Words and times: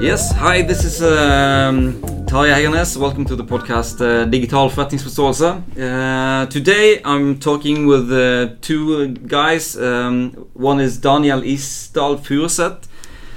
Yes, 0.00 0.30
hi, 0.30 0.62
this 0.62 0.84
is 0.84 1.02
um, 1.02 1.94
Tarjei 2.26 2.54
Hegernes. 2.54 2.96
Welcome 2.96 3.24
to 3.24 3.34
the 3.34 3.42
podcast 3.42 4.00
uh, 4.00 4.26
Digital 4.26 4.70
forretningsforståelse. 4.70 5.42
Uh, 5.76 6.46
today 6.46 7.00
I'm 7.04 7.40
talking 7.40 7.88
with 7.88 8.12
uh, 8.12 8.54
two 8.60 9.08
guys. 9.08 9.76
Um, 9.76 10.30
one 10.54 10.78
is 10.78 10.98
Daniel 10.98 11.40
Isdal 11.40 12.20
Furuset, 12.20 12.84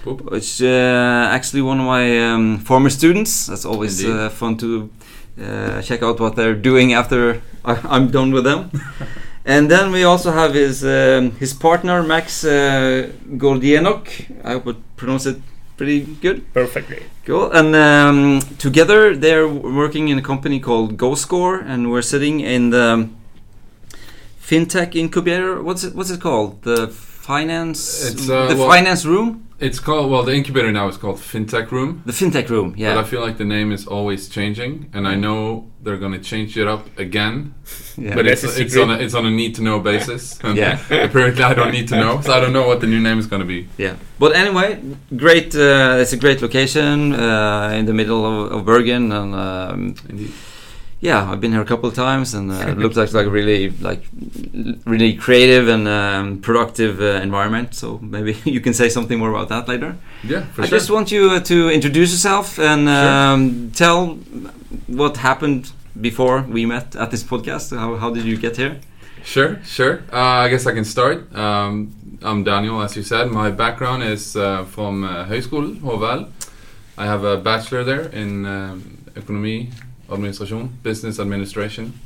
which 0.05 0.61
uh, 0.61 1.29
actually 1.31 1.63
one 1.63 1.79
of 1.79 1.87
my 1.87 2.31
um, 2.31 2.59
former 2.59 2.91
students. 2.91 3.47
That's 3.47 3.65
always 3.65 4.05
uh, 4.05 4.29
fun 4.29 4.55
to 4.57 4.91
uh, 5.41 5.81
check 5.81 6.03
out 6.03 6.19
what 6.19 6.35
they're 6.35 6.53
doing 6.53 6.93
after 6.93 7.41
I, 7.65 7.73
I'm 7.89 8.11
done 8.11 8.31
with 8.31 8.43
them. 8.43 8.69
and 9.45 9.71
then 9.71 9.91
we 9.91 10.03
also 10.03 10.31
have 10.31 10.53
his 10.53 10.85
um, 10.85 11.31
his 11.39 11.55
partner 11.55 12.03
Max 12.03 12.43
uh, 12.45 13.09
Gordienok. 13.31 14.45
I 14.45 14.51
hope 14.53 14.67
I 14.67 14.75
pronounce 14.95 15.25
it 15.25 15.41
pretty 15.81 16.01
good. 16.21 16.37
Perfectly. 16.53 17.01
Cool. 17.25 17.51
And 17.51 17.75
um, 17.75 18.39
together 18.59 19.17
they're 19.17 19.47
working 19.47 20.09
in 20.09 20.19
a 20.19 20.21
company 20.21 20.59
called 20.59 20.95
GoScore, 20.95 21.63
and 21.65 21.89
we're 21.89 22.03
sitting 22.03 22.39
in 22.39 22.69
the 22.69 23.09
fintech 24.39 24.95
incubator. 24.95 25.59
What's 25.63 25.83
it? 25.83 25.95
What's 25.95 26.11
it 26.11 26.21
called? 26.21 26.61
The 26.61 26.87
finance. 26.87 27.79
It's, 28.05 28.29
uh, 28.29 28.47
the 28.49 28.57
well- 28.57 28.69
finance 28.69 29.05
room. 29.05 29.47
It's 29.61 29.79
called 29.79 30.09
well, 30.09 30.23
the 30.23 30.33
incubator 30.33 30.71
now 30.71 30.87
is 30.87 30.97
called 30.97 31.17
FinTech 31.17 31.69
Room. 31.69 32.01
The 32.07 32.11
fintech 32.11 32.49
room. 32.49 32.73
Yeah. 32.75 32.95
But 32.95 33.01
I 33.01 33.07
feel 33.07 33.21
like 33.21 33.37
the 33.37 33.45
name 33.45 33.71
is 33.71 33.85
always 33.85 34.27
changing, 34.27 34.89
and 34.91 35.07
I 35.07 35.13
know 35.15 35.69
they're 35.83 35.97
going 35.97 36.13
to 36.13 36.19
change 36.19 36.57
it 36.57 36.67
up 36.67 36.83
again. 36.97 37.53
yeah. 37.97 38.15
But 38.15 38.25
it's 38.25 38.43
it's 38.43 38.75
on 38.75 38.89
a, 38.89 38.95
it's 38.95 39.13
on 39.13 39.25
a 39.27 39.29
need 39.29 39.53
to 39.55 39.61
know 39.61 39.79
basis. 39.79 40.39
And 40.43 40.57
Yeah. 40.57 40.79
apparently, 40.89 41.43
I 41.43 41.53
don't 41.53 41.71
need 41.71 41.87
to 41.89 41.95
know, 41.95 42.21
so 42.21 42.33
I 42.33 42.39
don't 42.39 42.53
know 42.53 42.67
what 42.67 42.79
the 42.81 42.87
new 42.87 42.99
name 42.99 43.19
is 43.19 43.27
going 43.27 43.41
to 43.41 43.47
be. 43.47 43.67
Yeah, 43.77 43.95
but 44.17 44.35
anyway, 44.35 44.79
great. 45.15 45.55
Uh, 45.55 46.01
it's 46.01 46.13
a 46.13 46.17
great 46.17 46.41
location 46.41 47.13
uh, 47.13 47.77
in 47.79 47.85
the 47.85 47.93
middle 47.93 48.25
of, 48.25 48.51
of 48.51 48.65
Bergen, 48.65 49.11
and 49.11 49.35
um, 49.35 49.95
Indeed. 50.09 50.31
Yeah, 51.01 51.31
I've 51.31 51.41
been 51.41 51.51
here 51.51 51.61
a 51.61 51.65
couple 51.65 51.89
of 51.89 51.95
times, 51.95 52.35
and 52.35 52.51
uh, 52.51 52.69
it 52.69 52.77
looks 52.83 52.95
like 52.95 53.11
like 53.11 53.25
a 53.25 53.29
really 53.29 53.71
like 53.81 54.03
really 54.85 55.13
creative 55.15 55.67
and 55.67 55.87
um, 55.87 56.39
productive 56.41 57.01
uh, 57.01 57.19
environment. 57.23 57.73
So 57.73 57.97
maybe 58.01 58.37
you 58.45 58.61
can 58.61 58.73
say 58.73 58.87
something 58.87 59.17
more 59.17 59.31
about 59.31 59.49
that 59.49 59.67
later. 59.67 59.97
Yeah, 60.23 60.45
for 60.53 60.61
I 60.61 60.67
sure. 60.67 60.77
just 60.77 60.89
want 60.91 61.11
you 61.11 61.31
uh, 61.31 61.39
to 61.41 61.69
introduce 61.69 62.11
yourself 62.11 62.59
and 62.59 62.87
um, 62.87 63.71
tell 63.71 64.17
what 64.87 65.17
happened 65.17 65.71
before 65.99 66.43
we 66.43 66.65
met 66.65 66.95
at 66.95 67.09
this 67.09 67.23
podcast. 67.23 67.75
How, 67.75 67.95
how 67.95 68.11
did 68.11 68.23
you 68.25 68.37
get 68.37 68.57
here? 68.57 68.79
Sure, 69.23 69.59
sure. 69.63 70.03
Uh, 70.13 70.45
I 70.45 70.49
guess 70.49 70.65
I 70.65 70.73
can 70.73 70.85
start. 70.85 71.35
Um, 71.35 71.93
I'm 72.21 72.43
Daniel, 72.43 72.81
as 72.81 72.95
you 72.95 73.03
said. 73.03 73.29
My 73.29 73.49
background 73.49 74.03
is 74.03 74.35
uh, 74.35 74.65
from 74.65 75.03
uh, 75.03 75.25
Høgskolen, 75.25 75.79
HVL. 75.79 76.27
I 76.97 77.05
have 77.05 77.23
a 77.23 77.37
bachelor 77.37 77.83
there 77.83 78.03
in 78.09 78.45
um, 78.45 78.97
economy, 79.15 79.71
administration, 80.11 80.77
business 80.83 81.19
administration. 81.19 81.99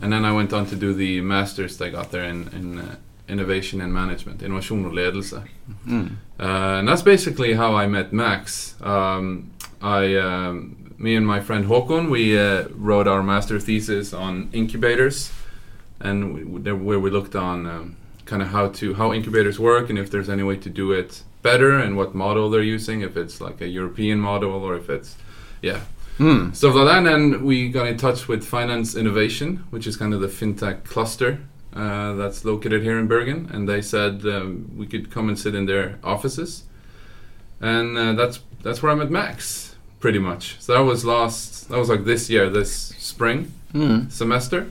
And 0.00 0.12
then 0.12 0.24
I 0.24 0.32
went 0.32 0.52
on 0.52 0.66
to 0.66 0.76
do 0.76 0.92
the 0.92 1.20
master's 1.20 1.80
I 1.80 1.88
got 1.90 2.10
there 2.10 2.24
in, 2.24 2.48
in 2.48 2.78
uh, 2.78 2.96
innovation 3.28 3.80
and 3.80 3.92
management, 3.92 4.42
innovation 4.42 4.84
og 4.84 4.92
ledelse. 4.92 5.42
Mm. 5.86 6.10
Uh, 6.38 6.78
and 6.78 6.88
that's 6.88 7.02
basically 7.02 7.54
how 7.54 7.74
I 7.74 7.86
met 7.86 8.12
Max. 8.12 8.74
Um, 8.82 9.50
I, 9.80 10.16
um, 10.16 10.94
me 10.98 11.16
and 11.16 11.26
my 11.26 11.40
friend 11.40 11.64
Håkon, 11.66 12.10
we 12.10 12.38
uh, 12.38 12.68
wrote 12.74 13.08
our 13.08 13.22
master 13.22 13.58
thesis 13.58 14.12
on 14.12 14.48
incubators, 14.52 15.32
and 16.00 16.52
we, 16.52 16.72
where 16.72 17.00
we 17.00 17.10
looked 17.10 17.34
on 17.34 17.66
um, 17.66 17.96
kind 18.26 18.42
of 18.42 18.48
how 18.48 18.68
to 18.68 18.94
how 18.94 19.12
incubators 19.12 19.58
work 19.58 19.88
and 19.88 19.98
if 19.98 20.10
there's 20.10 20.28
any 20.28 20.42
way 20.42 20.56
to 20.56 20.68
do 20.68 20.92
it 20.92 21.22
better 21.42 21.78
and 21.78 21.96
what 21.96 22.14
model 22.14 22.50
they're 22.50 22.62
using, 22.62 23.00
if 23.00 23.16
it's 23.16 23.40
like 23.40 23.60
a 23.60 23.68
European 23.68 24.18
model 24.18 24.64
or 24.64 24.76
if 24.76 24.90
it's 24.90 25.16
yeah 25.62 25.80
Mm. 26.18 26.54
stuff 26.56 26.74
like 26.74 26.86
that. 26.86 26.98
And 26.98 27.06
then 27.06 27.44
we 27.44 27.68
got 27.68 27.86
in 27.86 27.96
touch 27.98 28.26
with 28.28 28.42
Finance 28.44 28.94
Innovation, 28.96 29.64
which 29.70 29.86
is 29.86 29.96
kind 29.96 30.14
of 30.14 30.20
the 30.20 30.28
fintech 30.28 30.84
cluster 30.84 31.40
uh, 31.74 32.14
that's 32.14 32.44
located 32.44 32.82
here 32.82 32.98
in 32.98 33.06
Bergen, 33.06 33.50
and 33.52 33.68
they 33.68 33.82
said 33.82 34.24
um, 34.24 34.70
we 34.76 34.86
could 34.86 35.10
come 35.10 35.28
and 35.28 35.38
sit 35.38 35.54
in 35.54 35.66
their 35.66 35.98
offices, 36.02 36.64
and 37.60 37.96
uh, 37.98 38.12
that's 38.14 38.40
that's 38.62 38.82
where 38.82 38.92
I 38.92 38.94
met 38.94 39.10
Max, 39.10 39.76
pretty 40.00 40.18
much. 40.18 40.56
So 40.58 40.72
that 40.72 40.80
was 40.80 41.04
last, 41.04 41.68
that 41.68 41.78
was 41.78 41.88
like 41.88 42.04
this 42.04 42.30
year, 42.30 42.48
this 42.50 42.72
spring 42.98 43.52
Mm. 43.74 44.10
semester, 44.10 44.70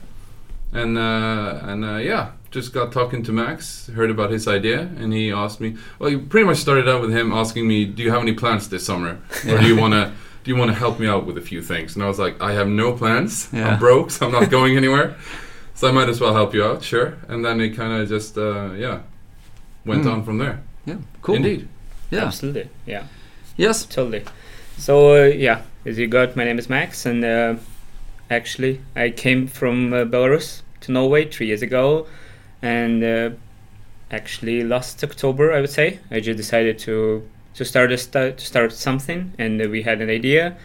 and 0.73 0.97
uh, 0.97 1.59
and 1.61 1.85
uh, 1.85 1.97
yeah, 1.97 2.31
just 2.50 2.73
got 2.73 2.91
talking 2.91 3.22
to 3.23 3.31
Max, 3.31 3.88
heard 3.94 4.09
about 4.09 4.31
his 4.31 4.47
idea, 4.47 4.79
and 4.97 5.13
he 5.13 5.31
asked 5.31 5.61
me. 5.61 5.75
Well, 6.00 6.09
he 6.09 6.17
pretty 6.17 6.47
much 6.47 6.57
started 6.57 6.88
out 6.89 7.01
with 7.01 7.11
him 7.11 7.31
asking 7.31 7.67
me, 7.67 7.85
"Do 7.85 8.01
you 8.01 8.09
have 8.09 8.22
any 8.23 8.34
plans 8.34 8.67
this 8.69 8.84
summer, 8.84 9.19
or 9.47 9.59
do 9.59 9.67
you 9.67 9.75
want 9.75 9.94
to?" 9.94 10.11
Do 10.45 10.51
you 10.51 10.56
want 10.57 10.69
to 10.72 10.75
help 10.78 11.00
me 11.00 11.07
out 11.07 11.25
with 11.25 11.38
a 11.38 11.41
few 11.41 11.61
things? 11.61 11.95
And 11.95 12.03
I 12.03 12.07
was 12.07 12.19
like, 12.19 12.39
I 12.41 12.53
have 12.53 12.67
no 12.69 12.94
plans. 12.94 13.50
Yeah. 13.51 13.73
I'm 13.73 13.79
broke, 13.79 14.11
so 14.11 14.28
I'm 14.28 14.31
not 14.31 14.50
going 14.50 14.78
anywhere. 14.83 15.16
So 15.73 15.88
I 15.89 15.91
might 15.91 16.07
as 16.07 16.22
well 16.22 16.33
help 16.33 16.53
you 16.53 16.63
out, 16.63 16.83
sure. 16.83 17.17
And 17.28 17.44
then 17.44 17.59
it 17.59 17.69
kind 17.75 18.00
of 18.01 18.07
just, 18.07 18.38
uh, 18.38 18.72
yeah, 18.78 19.01
went 19.85 20.03
Hmm. 20.03 20.09
on 20.11 20.23
from 20.23 20.38
there. 20.38 20.61
Yeah, 20.85 20.97
cool. 21.22 21.35
Indeed. 21.35 21.67
Yeah. 22.11 22.25
Absolutely. 22.25 22.69
Yeah. 22.85 23.03
Yes. 23.57 23.85
Totally. 23.85 24.23
So 24.78 25.16
uh, 25.23 25.25
yeah, 25.28 25.63
as 25.85 25.97
you 25.97 26.07
got, 26.07 26.35
my 26.35 26.44
name 26.45 26.59
is 26.59 26.69
Max, 26.69 27.05
and 27.05 27.25
uh, 27.25 27.55
actually 28.29 28.81
I 28.95 29.09
came 29.09 29.47
from 29.47 29.94
uh, 29.94 30.05
Belarus 30.05 30.61
to 30.81 30.91
Norway 30.91 31.25
three 31.25 31.47
years 31.47 31.63
ago, 31.63 32.05
and 32.61 33.03
uh, 33.03 33.29
actually 34.11 34.63
last 34.63 35.03
October 35.03 35.51
I 35.53 35.61
would 35.61 35.69
say 35.72 36.00
I 36.11 36.19
just 36.19 36.38
decided 36.38 36.78
to 36.79 37.28
to 37.55 37.66
start 37.66 37.91
a 37.91 37.97
to 37.97 38.45
start 38.45 38.71
something, 38.73 39.33
and 39.38 39.59
we 39.69 39.81
had 39.81 40.01
an 40.01 40.09
idea. 40.09 40.55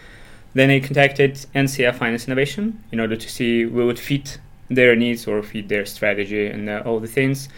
Then 0.54 0.70
I 0.70 0.80
contacted 0.80 1.34
NCE 1.54 1.94
Finance 1.94 2.26
Innovation 2.26 2.82
in 2.90 2.98
order 3.00 3.16
to 3.16 3.28
see 3.28 3.64
we 3.64 3.84
would 3.84 3.98
fit 3.98 4.38
their 4.68 4.96
needs 4.96 5.26
or 5.26 5.42
fit 5.42 5.68
their 5.68 5.86
strategy 5.86 6.46
and 6.46 6.68
uh, 6.68 6.82
all 6.84 6.98
the 7.00 7.06
things. 7.06 7.48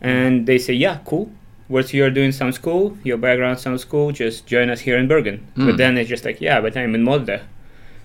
And 0.00 0.46
they 0.46 0.58
say, 0.58 0.72
yeah, 0.72 0.98
cool. 1.04 1.30
What 1.68 1.92
you 1.92 2.04
are 2.04 2.10
doing 2.10 2.32
sounds 2.32 2.58
cool. 2.58 2.96
Your 3.04 3.18
background 3.18 3.58
sounds 3.58 3.84
cool. 3.84 4.12
Just 4.12 4.46
join 4.46 4.68
us 4.70 4.80
here 4.80 4.98
in 4.98 5.08
Bergen. 5.08 5.46
Mm. 5.56 5.66
But 5.66 5.76
then 5.76 5.96
it's 5.96 6.08
just 6.08 6.24
like, 6.24 6.40
yeah, 6.40 6.60
but 6.60 6.76
I'm 6.76 6.94
in 6.94 7.04
Molde. 7.04 7.40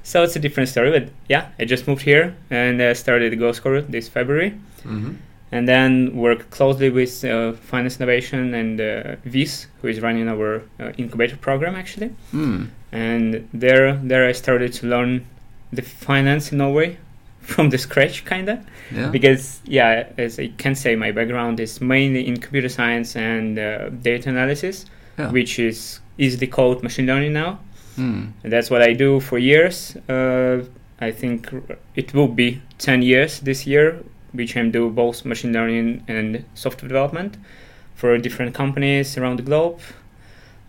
So 0.03 0.23
it's 0.23 0.35
a 0.35 0.39
different 0.39 0.69
story. 0.69 0.91
But 0.91 1.09
yeah, 1.27 1.49
I 1.59 1.65
just 1.65 1.87
moved 1.87 2.03
here 2.03 2.35
and 2.49 2.81
uh, 2.81 2.93
started 2.93 3.33
GoScore 3.33 3.85
this 3.87 4.07
February. 4.07 4.51
hmm 4.83 5.13
And 5.51 5.65
then 5.67 6.15
work 6.15 6.49
closely 6.49 6.89
with 6.89 7.23
uh, 7.23 7.53
Finance 7.53 7.97
Innovation 7.99 8.53
and 8.53 8.81
uh, 8.81 9.15
VIS, 9.23 9.67
who 9.81 9.87
is 9.87 10.01
running 10.01 10.27
our 10.27 10.61
uh, 10.79 10.91
incubator 10.97 11.37
program 11.37 11.75
actually 11.75 12.09
Mm. 12.33 12.67
and 12.91 13.47
there 13.53 13.95
there 14.03 14.29
I 14.29 14.33
started 14.33 14.73
to 14.79 14.87
learn 14.87 15.21
the 15.73 15.81
finance 15.81 16.51
in 16.51 16.57
Norway 16.57 16.97
from 17.41 17.69
the 17.69 17.77
scratch 17.77 18.25
kinda 18.25 18.55
Yeah. 18.95 19.09
because 19.11 19.59
yeah 19.65 20.07
as 20.17 20.39
I 20.39 20.47
can 20.57 20.75
say 20.75 20.95
my 20.95 21.11
background 21.11 21.59
is 21.59 21.79
mainly 21.81 22.27
in 22.27 22.37
computer 22.37 22.69
science 22.69 23.15
and 23.19 23.57
uh, 23.57 23.89
data 24.03 24.29
analysis 24.29 24.85
Yeah. 25.17 25.31
which 25.31 25.59
is 25.59 25.99
easily 26.17 26.47
called 26.47 26.83
machine 26.83 27.05
learning 27.07 27.33
now 27.33 27.59
Mm. 27.97 28.31
and 28.43 28.53
that's 28.53 28.69
what 28.69 28.81
I 28.89 28.93
do 28.93 29.19
for 29.19 29.37
years 29.39 29.95
uh, 30.09 30.57
I 30.99 31.11
think 31.11 31.49
it 31.95 32.13
will 32.13 32.27
be 32.27 32.61
10 32.79 33.01
years 33.01 33.39
this 33.39 33.65
year 33.67 33.95
which 34.33 34.55
I'm 34.57 34.71
do 34.71 34.89
both 34.89 35.25
machine 35.25 35.53
learning 35.53 36.03
and 36.07 36.43
software 36.53 36.87
development 36.87 37.37
for 37.95 38.17
different 38.17 38.53
companies 38.53 39.17
around 39.17 39.37
the 39.39 39.43
globe 39.43 39.79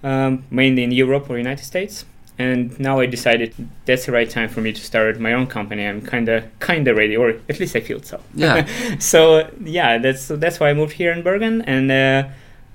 um, 0.02 0.44
mainly 0.50 0.84
in 0.84 0.92
Europe 0.92 1.28
or 1.28 1.36
United 1.38 1.64
States 1.64 2.04
and 2.38 2.78
now 2.78 3.00
I 3.00 3.06
decided 3.06 3.52
that's 3.84 4.06
the 4.06 4.12
right 4.12 4.30
time 4.30 4.48
for 4.48 4.60
me 4.60 4.72
to 4.72 4.80
start 4.80 5.18
my 5.18 5.32
own 5.32 5.46
company 5.48 5.84
I'm 5.86 6.06
kinda 6.06 6.44
kinda 6.60 6.94
ready 6.94 7.16
or 7.16 7.30
at 7.48 7.58
least 7.58 7.74
I 7.74 7.80
feel 7.80 8.00
so 8.02 8.20
Yeah. 8.34 8.66
so 8.98 9.50
yeah, 9.64 9.98
that's 9.98 10.28
that's 10.28 10.60
why 10.60 10.70
I 10.70 10.74
moved 10.74 10.92
here 10.92 11.10
in 11.12 11.22
Bergen, 11.22 11.62
and 11.62 11.90
uh, 11.90 12.28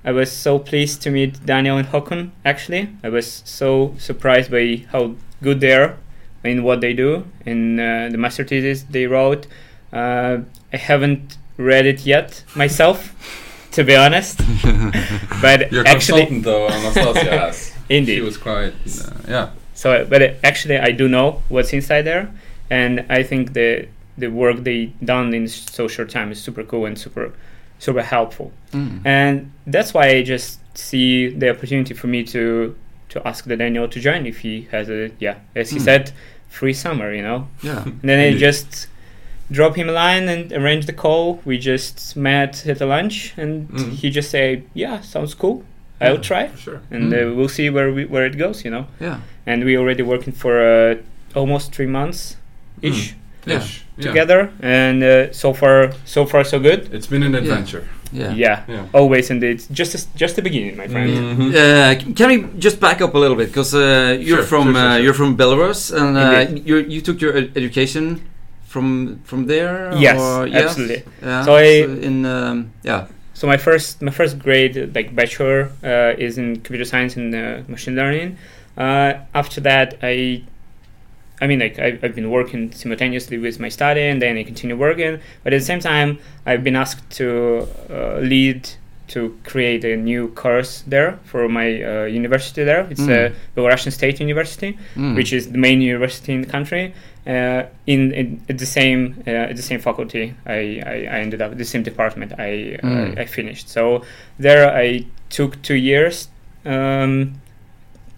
I 0.04 0.12
was 0.12 0.30
so 0.32 0.60
pleased 0.60 1.02
to 1.04 1.10
meet 1.12 1.46
Daniel 1.46 1.78
and 1.78 1.88
Håkon. 1.88 2.32
Actually, 2.44 2.90
I 3.04 3.10
was 3.10 3.42
so 3.46 3.96
surprised 3.98 4.52
by 4.52 4.86
how 4.92 5.16
good 5.42 5.62
they 5.62 5.74
are 5.74 5.96
in 6.44 6.64
what 6.64 6.82
they 6.82 6.94
do 6.94 7.24
in 7.46 7.80
uh, 7.80 8.10
the 8.12 8.18
master 8.18 8.44
thesis 8.44 8.84
they 8.90 9.08
wrote. 9.08 9.48
Uh, 9.94 10.40
I 10.74 10.78
haven't 10.78 11.38
read 11.58 11.86
it 11.86 12.06
yet 12.06 12.44
myself, 12.56 13.14
to 13.72 13.84
be 13.84 13.96
honest, 13.96 14.38
but 15.42 15.72
Your 15.72 15.86
actually, 15.88 16.26
consultant, 16.26 16.44
though, 16.44 16.68
Anastasia, 16.68 17.40
has. 17.40 17.74
Indeed. 17.90 18.16
She 18.16 18.22
was 18.22 18.38
quite, 18.38 18.74
uh, 18.74 19.12
yeah. 19.28 19.50
so, 19.74 20.06
but 20.06 20.22
uh, 20.22 20.34
actually, 20.44 20.78
I 20.78 20.92
do 20.92 21.08
know 21.08 21.42
what's 21.50 21.74
inside 21.74 22.04
there, 22.04 22.32
and 22.70 23.06
I 23.10 23.24
think 23.24 23.54
the 23.54 23.88
the 24.18 24.28
work 24.28 24.58
they 24.64 24.94
done 25.04 25.34
in 25.34 25.48
so 25.48 25.88
short 25.88 26.10
time 26.10 26.32
is 26.32 26.40
super 26.42 26.64
cool 26.64 26.86
and 26.86 26.98
super 26.98 27.34
super 27.80 28.02
helpful. 28.04 28.52
Mm. 28.72 29.02
And 29.06 29.52
that's 29.68 29.94
why 29.94 30.08
I 30.10 30.22
just 30.24 30.60
see 30.78 31.30
the 31.30 31.50
opportunity 31.50 31.94
for 31.94 32.08
me 32.08 32.24
to 32.26 32.76
to 33.10 33.28
ask 33.28 33.46
the 33.46 33.58
Daniel 33.58 33.88
to 33.88 34.00
join 34.00 34.26
if 34.26 34.40
he 34.40 34.68
has 34.72 34.90
a 34.90 35.12
yeah, 35.20 35.38
as 35.56 35.70
he 35.72 35.78
Hmm. 35.78 35.84
said, 35.86 36.12
free 36.50 36.74
summer, 36.74 37.14
you 37.14 37.22
know. 37.22 37.48
Yeah. 37.62 37.84
And 37.84 38.02
then 38.10 38.20
I 38.20 38.38
just 38.38 38.88
drop 39.58 39.76
him 39.76 39.88
a 39.90 39.92
line 40.06 40.26
and 40.34 40.52
arrange 40.60 40.86
the 40.86 40.94
call. 41.04 41.40
We 41.46 41.56
just 41.72 42.16
met 42.16 42.54
at 42.68 42.82
a 42.82 42.86
lunch, 42.96 43.34
and 43.38 43.52
Mm. 43.70 43.92
he 44.02 44.10
just 44.10 44.30
say, 44.30 44.46
"Yeah, 44.74 45.02
sounds 45.02 45.34
cool. 45.36 45.58
I'll 46.02 46.20
try, 46.32 46.50
sure. 46.66 46.80
and 46.92 47.04
Mm. 47.14 47.16
uh, 47.16 47.36
we'll 47.36 47.54
see 47.58 47.70
where 47.76 47.90
we, 47.96 48.04
where 48.14 48.26
it 48.32 48.38
goes. 48.38 48.66
You 48.66 48.72
know, 48.72 48.86
Yeah. 49.00 49.18
and 49.46 49.64
we 49.64 49.78
already 49.78 50.04
working 50.04 50.34
for 50.34 50.54
uh, 50.60 50.96
almost 51.40 51.66
three 51.76 51.88
months 52.00 52.38
ish 52.82 53.14
Yeah. 53.48 53.58
Ish. 53.58 53.84
Yeah. 53.98 54.08
together, 54.08 54.40
and 54.62 55.04
uh, 55.04 55.32
so 55.34 55.54
far 55.54 55.92
so 56.06 56.26
far 56.26 56.44
so 56.44 56.60
good. 56.60 56.80
It's 56.96 57.08
been 57.14 57.24
an 57.24 57.36
adventure. 57.36 57.84
Yeah. 58.14 58.36
Yeah, 58.36 58.58
Yeah. 58.68 58.86
always, 58.94 59.32
and 59.32 59.44
it's 59.44 59.68
just 59.80 59.96
a, 59.96 60.00
just 60.24 60.36
the 60.36 60.42
beginning, 60.42 60.78
my 60.78 60.88
friend. 60.88 61.10
Mhm. 61.10 61.50
Uh, 61.56 62.14
can 62.20 62.28
we 62.32 62.38
just 62.60 62.80
back 62.80 63.02
up 63.02 63.16
a 63.16 63.20
little 63.24 63.38
bit 63.38 63.48
because 63.48 63.74
uh, 63.78 63.82
you're 64.28 64.38
Sure, 64.38 64.46
from 64.52 64.64
sure, 64.64 64.74
sure, 64.74 64.90
uh, 64.90 64.94
sure. 64.96 65.04
you're 65.04 65.18
from 65.22 65.36
Belarus 65.38 65.92
and 66.00 66.18
uh, 66.18 66.46
Indeed. 66.50 66.68
you 66.70 66.76
you 66.96 67.02
took 67.02 67.18
your 67.24 67.34
ed- 67.40 67.52
education 67.56 68.20
from 68.74 69.20
from 69.30 69.42
there. 69.54 69.74
Yes, 70.08 70.20
or- 70.20 70.48
absolutely. 70.64 71.02
Yeah, 71.22 71.46
So 71.46 71.52
I- 71.56 71.88
in 72.08 72.26
um, 72.26 72.58
yeah 72.90 73.06
So 73.40 73.48
my 73.48 73.58
first 73.68 74.02
my 74.02 74.12
first 74.20 74.34
grade 74.46 74.76
like 74.98 75.10
bachelor 75.22 75.60
uh, 75.92 76.26
is 76.26 76.38
in 76.38 76.48
computer 76.66 76.86
science 76.92 77.14
and 77.20 77.30
uh, 77.36 77.42
machine 77.76 77.96
learning. 78.02 78.30
Uh, 78.78 79.12
after 79.42 79.60
that, 79.70 79.88
I 80.14 80.16
I 81.42 81.48
mean 81.50 81.60
like 81.66 81.76
I've, 81.86 81.98
I've 82.04 82.16
been 82.20 82.30
working 82.40 82.72
simultaneously 82.72 83.38
with 83.46 83.56
my 83.60 83.70
study 83.70 84.02
and 84.12 84.18
then 84.22 84.38
I 84.38 84.44
continue 84.52 84.78
working. 84.88 85.14
But 85.44 85.54
at 85.54 85.60
the 85.60 85.66
same 85.72 85.80
time, 85.94 86.10
I've 86.50 86.64
been 86.64 86.76
asked 86.84 87.04
to 87.20 87.28
uh, 87.90 88.20
lead 88.34 88.62
to 89.14 89.20
create 89.52 89.84
a 89.94 89.96
new 89.98 90.24
course 90.44 90.84
there 90.94 91.12
for 91.32 91.50
my 91.60 91.68
uh, 91.84 92.06
university 92.22 92.64
there. 92.64 92.84
It's 92.94 93.02
Mm. 93.08 93.12
uh, 93.14 93.34
Belarusian 93.56 93.92
State 93.92 94.18
University 94.28 94.72
Mm. 94.96 95.16
which 95.18 95.32
is 95.38 95.44
the 95.56 95.58
main 95.68 95.80
university 95.94 96.32
in 96.38 96.42
the 96.46 96.52
country. 96.58 96.94
Uh, 97.26 97.64
in, 97.88 98.12
in 98.12 98.42
at 98.50 98.58
the 98.58 98.66
same 98.66 99.24
uh, 99.26 99.50
at 99.52 99.56
the 99.56 99.62
same 99.62 99.80
faculty, 99.80 100.36
I, 100.46 100.82
I, 100.86 101.08
I 101.16 101.20
ended 101.22 101.42
up 101.42 101.56
the 101.58 101.64
same 101.66 101.82
department. 101.84 102.34
I 102.38 102.78
Mm. 102.84 103.18
uh, 103.18 103.22
I 103.22 103.26
finished. 103.26 103.70
So 103.70 104.04
there, 104.38 104.70
I 104.76 105.06
took 105.30 105.62
two 105.62 105.76
years 105.76 106.28
um, 106.66 107.36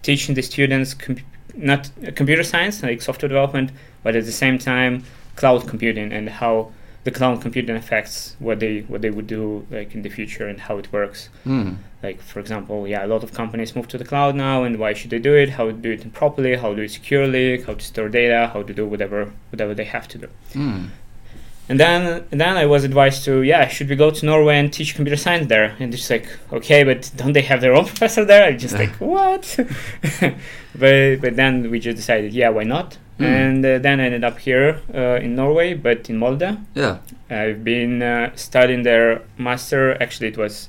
teaching 0.02 0.34
the 0.34 0.42
students 0.42 0.94
com- 0.94 1.18
not 1.54 1.88
uh, 2.06 2.10
computer 2.16 2.42
science 2.42 2.82
like 2.82 3.00
software 3.00 3.28
development, 3.28 3.70
but 4.02 4.16
at 4.16 4.24
the 4.24 4.32
same 4.32 4.58
time 4.58 5.04
cloud 5.36 5.68
computing 5.68 6.12
and 6.12 6.28
how 6.28 6.72
the 7.06 7.12
cloud 7.12 7.40
computing 7.40 7.76
affects 7.76 8.34
what 8.40 8.58
they 8.58 8.80
what 8.92 9.00
they 9.00 9.10
would 9.10 9.28
do 9.28 9.64
like 9.70 9.94
in 9.94 10.02
the 10.02 10.08
future 10.08 10.46
and 10.48 10.58
how 10.66 10.76
it 10.76 10.92
works. 10.92 11.28
Mm. 11.46 11.76
like 12.02 12.20
for 12.20 12.40
example 12.40 12.78
yeah 12.92 13.06
a 13.06 13.08
lot 13.14 13.22
of 13.22 13.32
companies 13.32 13.76
move 13.76 13.86
to 13.92 13.98
the 14.02 14.04
cloud 14.04 14.34
now 14.34 14.64
and 14.64 14.78
why 14.82 14.92
should 14.92 15.10
they 15.10 15.20
do 15.20 15.34
it? 15.42 15.50
How 15.50 15.66
to 15.66 15.72
do 15.72 15.92
it 15.92 16.12
properly? 16.12 16.56
How 16.56 16.70
to 16.70 16.76
do 16.76 16.82
it 16.82 16.90
securely? 16.90 17.62
How 17.62 17.74
to 17.74 17.84
store 17.92 18.08
data? 18.08 18.50
How 18.52 18.62
to 18.68 18.72
do 18.80 18.84
whatever 18.92 19.32
whatever 19.52 19.72
they 19.72 19.88
have 19.96 20.06
to 20.08 20.18
do. 20.24 20.28
Mm. 20.52 20.88
and 21.70 21.78
then 21.84 22.00
and 22.30 22.38
then 22.44 22.54
i 22.62 22.66
was 22.74 22.82
advised 22.90 23.20
to 23.26 23.32
yeah 23.52 23.64
should 23.74 23.88
we 23.92 23.96
go 24.04 24.08
to 24.18 24.22
norway 24.32 24.56
and 24.62 24.68
teach 24.78 24.90
computer 24.96 25.20
science 25.24 25.46
there? 25.54 25.68
And 25.78 25.94
it's 25.94 26.10
like 26.14 26.26
okay 26.58 26.82
but 26.90 27.00
don't 27.20 27.34
they 27.38 27.46
have 27.52 27.60
their 27.60 27.74
own 27.78 27.86
professor 27.92 28.24
there? 28.24 28.44
I 28.50 28.52
just 28.66 28.76
like 28.82 28.94
what? 29.14 29.44
But 30.82 30.96
but 31.24 31.32
then 31.40 31.52
we 31.70 31.78
just 31.86 31.96
decided 32.02 32.30
yeah 32.40 32.50
why 32.56 32.64
not 32.76 32.98
Hmm. 33.18 33.24
and 33.24 33.64
uh, 33.64 33.78
then 33.78 33.98
i 34.00 34.04
ended 34.04 34.24
up 34.24 34.38
here 34.38 34.80
uh, 34.94 35.24
in 35.24 35.34
norway 35.34 35.72
but 35.74 36.10
in 36.10 36.18
molde 36.18 36.58
Yeah. 36.74 36.98
I've 37.30 37.64
been 37.64 38.02
uh, 38.02 38.30
studying 38.36 38.82
there 38.84 39.22
master. 39.38 40.00
Actually, 40.02 40.28
it 40.28 40.36
was 40.38 40.68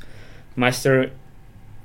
master 0.56 1.12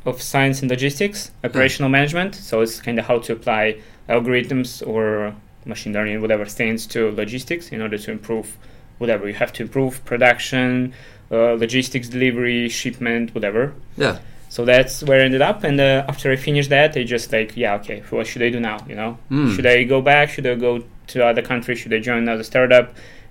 of 0.07 0.23
science 0.23 0.63
in 0.63 0.69
logistics, 0.69 1.31
operational 1.45 1.91
management. 1.91 2.35
So 2.35 2.61
it's 2.63 2.81
kind 2.81 2.99
of 2.99 3.05
how 3.07 3.19
to 3.27 3.33
apply 3.35 3.77
algorithms 4.09 4.83
or 4.87 5.35
machine 5.67 5.93
learning, 5.93 6.21
whatever 6.23 6.47
things 6.47 6.87
to 6.89 7.11
logistics 7.11 7.71
in 7.71 7.83
order 7.83 7.99
to 7.99 8.11
improve 8.11 8.57
whatever 8.99 9.29
you 9.29 9.35
have 9.35 9.53
to 9.55 9.63
improve 9.63 10.03
production, 10.05 10.93
uh, 11.31 11.53
logistics 11.65 12.09
delivery, 12.09 12.69
shipment, 12.69 13.35
whatever. 13.35 13.73
Yeah. 13.97 14.19
So 14.55 14.67
that's 14.67 15.03
where 15.07 15.21
I 15.23 15.25
ended 15.25 15.41
up. 15.51 15.65
And 15.69 15.81
uh, 15.81 16.05
after 16.13 16.27
I 16.31 16.37
finished 16.37 16.69
that, 16.77 16.91
I 17.01 17.05
just 17.05 17.33
like, 17.33 17.51
yeah, 17.57 17.77
okay, 17.81 17.99
what 18.11 18.27
should 18.27 18.43
I 18.49 18.51
do 18.57 18.61
now? 18.61 18.79
You 18.91 18.97
know, 19.01 19.11
Mm. 19.31 19.49
should 19.55 19.67
I 19.75 19.85
go 19.95 19.99
back? 20.03 20.25
Should 20.35 20.47
I 20.47 20.55
go 20.57 20.73
to 21.13 21.17
other 21.31 21.43
country? 21.51 21.75
Should 21.81 21.95
I 21.95 22.01
join 22.09 22.19
another 22.19 22.45
startup? 22.53 22.87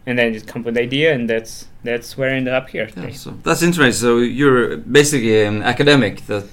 And 0.07 0.17
then 0.17 0.33
just 0.33 0.47
come 0.47 0.61
up 0.61 0.65
with 0.65 0.75
the 0.77 0.81
idea, 0.89 1.13
and 1.15 1.23
that's 1.29 1.53
that's 1.89 2.17
where 2.17 2.29
I 2.33 2.37
ended 2.41 2.53
up 2.59 2.67
here. 2.73 2.87
Yeah, 2.97 3.11
so 3.23 3.29
that's 3.45 3.61
interesting. 3.61 3.93
So 4.05 4.09
you're 4.39 4.77
basically 4.99 5.43
an 5.51 5.61
academic 5.73 6.13
that 6.31 6.43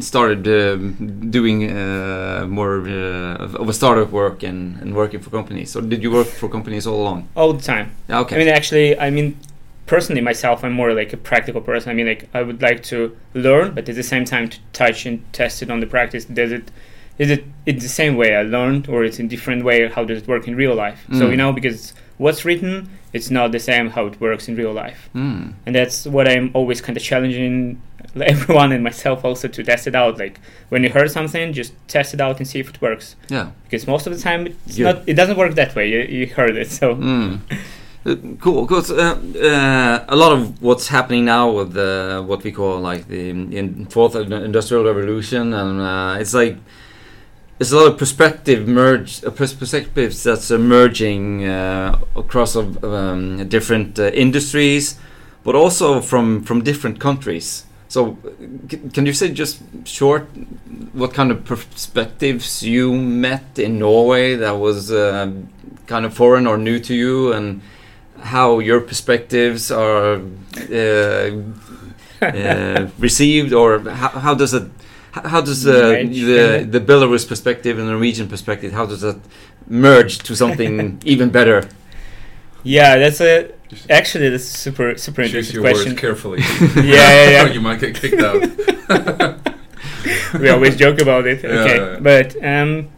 started 0.00 0.46
um, 0.46 1.30
doing 1.30 1.58
uh, 1.70 2.44
more 2.58 2.74
uh, 2.86 3.44
of- 3.44 3.56
of 3.62 3.66
a 3.68 3.72
startup 3.72 4.10
work 4.12 4.42
and, 4.42 4.60
and 4.82 4.94
working 4.94 5.20
for 5.24 5.30
companies. 5.30 5.70
So 5.72 5.80
did 5.80 6.02
you 6.02 6.10
work 6.18 6.26
for 6.40 6.48
companies 6.50 6.86
all 6.86 7.00
along? 7.04 7.20
All 7.34 7.52
the 7.54 7.62
time. 7.72 7.86
Yeah, 8.10 8.20
okay. 8.22 8.36
I 8.36 8.38
mean, 8.40 8.48
actually, 8.58 8.88
I 9.06 9.08
mean, 9.10 9.36
personally, 9.86 10.20
myself, 10.20 10.64
I'm 10.64 10.72
more 10.72 10.92
like 10.94 11.12
a 11.12 11.16
practical 11.16 11.60
person. 11.60 11.90
I 11.90 11.94
mean, 11.94 12.06
like 12.06 12.28
I 12.34 12.42
would 12.42 12.62
like 12.62 12.82
to 12.84 13.16
learn, 13.34 13.74
but 13.74 13.88
at 13.88 13.94
the 13.94 14.02
same 14.02 14.24
time, 14.24 14.48
to 14.48 14.58
touch 14.72 15.06
and 15.06 15.20
test 15.32 15.62
it 15.62 15.70
on 15.70 15.80
the 15.80 15.86
practice. 15.86 16.24
Does 16.24 16.52
it 16.52 16.70
is 17.18 17.30
it 17.30 17.44
in 17.66 17.78
the 17.78 17.88
same 17.88 18.16
way 18.16 18.34
I 18.34 18.42
learned, 18.42 18.88
or 18.88 19.04
it's 19.04 19.18
in 19.18 19.28
different 19.28 19.64
way? 19.64 19.86
How 19.88 20.04
does 20.04 20.22
it 20.22 20.28
work 20.28 20.48
in 20.48 20.56
real 20.56 20.74
life? 20.74 21.04
So 21.12 21.26
Mm. 21.26 21.30
you 21.32 21.36
know, 21.36 21.52
because 21.52 21.92
what's 22.16 22.44
written, 22.44 22.88
it's 23.12 23.30
not 23.30 23.52
the 23.52 23.58
same 23.60 23.90
how 23.90 24.06
it 24.06 24.18
works 24.20 24.48
in 24.48 24.56
real 24.56 24.72
life. 24.72 25.10
Mm. 25.14 25.52
and 25.66 25.74
that's 25.74 26.06
what 26.06 26.26
I'm 26.26 26.50
always 26.54 26.80
kind 26.80 26.96
of 26.96 27.02
challenging 27.02 27.80
everyone 28.20 28.72
and 28.72 28.82
myself 28.82 29.24
also 29.24 29.46
to 29.48 29.62
test 29.62 29.86
it 29.86 29.94
out. 29.94 30.18
Like 30.18 30.40
when 30.70 30.82
you 30.84 30.90
heard 30.90 31.10
something, 31.10 31.52
just 31.52 31.72
test 31.86 32.14
it 32.14 32.20
out 32.20 32.38
and 32.38 32.46
see 32.48 32.60
if 32.60 32.68
it 32.70 32.80
works. 32.80 33.14
Yeah. 33.28 33.50
Because 33.64 33.86
most 33.86 34.06
of 34.06 34.14
the 34.16 34.20
time, 34.20 34.46
it's 34.46 34.78
Yeah. 34.78 34.92
not. 34.92 35.02
It 35.06 35.14
doesn't 35.14 35.36
work 35.36 35.54
that 35.56 35.74
way. 35.74 35.88
You, 35.92 36.00
you 36.18 36.26
heard 36.28 36.56
it, 36.56 36.70
so 36.70 36.94
Mm. 36.96 37.40
Cool, 38.04 38.62
because 38.62 38.90
uh, 38.90 39.14
uh, 39.14 40.04
a 40.08 40.16
lot 40.16 40.32
of 40.32 40.60
what's 40.60 40.88
happening 40.88 41.24
now 41.24 41.48
with 41.52 41.76
uh, 41.76 42.20
what 42.22 42.42
we 42.42 42.50
call 42.50 42.80
like 42.80 43.06
the 43.06 43.30
in 43.30 43.86
fourth 43.86 44.16
industrial 44.16 44.84
revolution, 44.84 45.54
and 45.54 45.80
uh, 45.80 46.16
it's 46.18 46.34
like 46.34 46.56
there's 47.58 47.70
a 47.70 47.76
lot 47.76 47.92
of 47.92 47.98
perspective 47.98 48.66
merge, 48.66 49.22
uh, 49.22 49.30
pers- 49.30 49.54
perspectives 49.54 50.24
that's 50.24 50.50
emerging 50.50 51.46
uh, 51.46 51.96
across 52.16 52.56
of 52.56 52.82
um, 52.82 53.48
different 53.48 54.00
uh, 54.00 54.08
industries, 54.08 54.98
but 55.44 55.54
also 55.54 56.00
from 56.00 56.42
from 56.42 56.64
different 56.64 56.98
countries. 56.98 57.66
So, 57.86 58.18
can 58.92 59.06
you 59.06 59.12
say 59.12 59.30
just 59.30 59.60
short 59.84 60.26
what 60.92 61.14
kind 61.14 61.30
of 61.30 61.44
perspectives 61.44 62.64
you 62.64 62.96
met 62.96 63.60
in 63.60 63.78
Norway 63.78 64.34
that 64.34 64.58
was 64.58 64.90
kind 65.86 66.04
of 66.04 66.14
foreign 66.14 66.48
or 66.48 66.58
new 66.58 66.80
to 66.80 66.94
you, 66.94 67.32
and 67.32 67.60
how 68.22 68.58
your 68.60 68.80
perspectives 68.80 69.70
are 69.70 70.20
uh, 70.70 71.30
uh, 72.22 72.88
received, 72.98 73.52
or 73.52 73.80
how, 73.80 74.08
how 74.08 74.34
does 74.34 74.54
it? 74.54 74.68
How 75.12 75.28
how 75.28 75.40
does 75.40 75.62
the 75.64 76.04
the, 76.08 76.66
the 76.78 76.80
Belarus 76.80 77.26
perspective 77.28 77.78
and 77.78 77.86
the 77.88 77.92
Norwegian 77.92 78.28
perspective? 78.28 78.72
How 78.72 78.86
does 78.86 79.00
that 79.02 79.18
merge 79.68 80.18
to 80.20 80.34
something 80.34 81.00
even 81.04 81.30
better? 81.30 81.68
yeah, 82.64 82.96
that's 82.96 83.20
a 83.20 83.50
actually 83.90 84.28
that's 84.30 84.44
a 84.44 84.58
super 84.58 84.96
super 84.96 85.22
Choose 85.22 85.34
interesting 85.34 85.54
your 85.54 85.62
question. 85.70 85.92
words 85.92 86.00
carefully. 86.00 86.40
yeah, 86.76 86.84
yeah, 86.84 87.30
yeah. 87.30 87.46
you 87.52 87.60
might 87.60 87.80
get 87.80 87.94
kicked 87.94 88.22
out. 88.22 88.40
we 90.40 90.48
always 90.48 90.76
joke 90.76 91.00
about 91.00 91.26
it. 91.26 91.42
Yeah, 91.42 91.50
Okay, 91.50 91.76
yeah, 91.76 91.92
yeah. 91.92 91.98
but 92.00 92.44
um, 92.44 92.88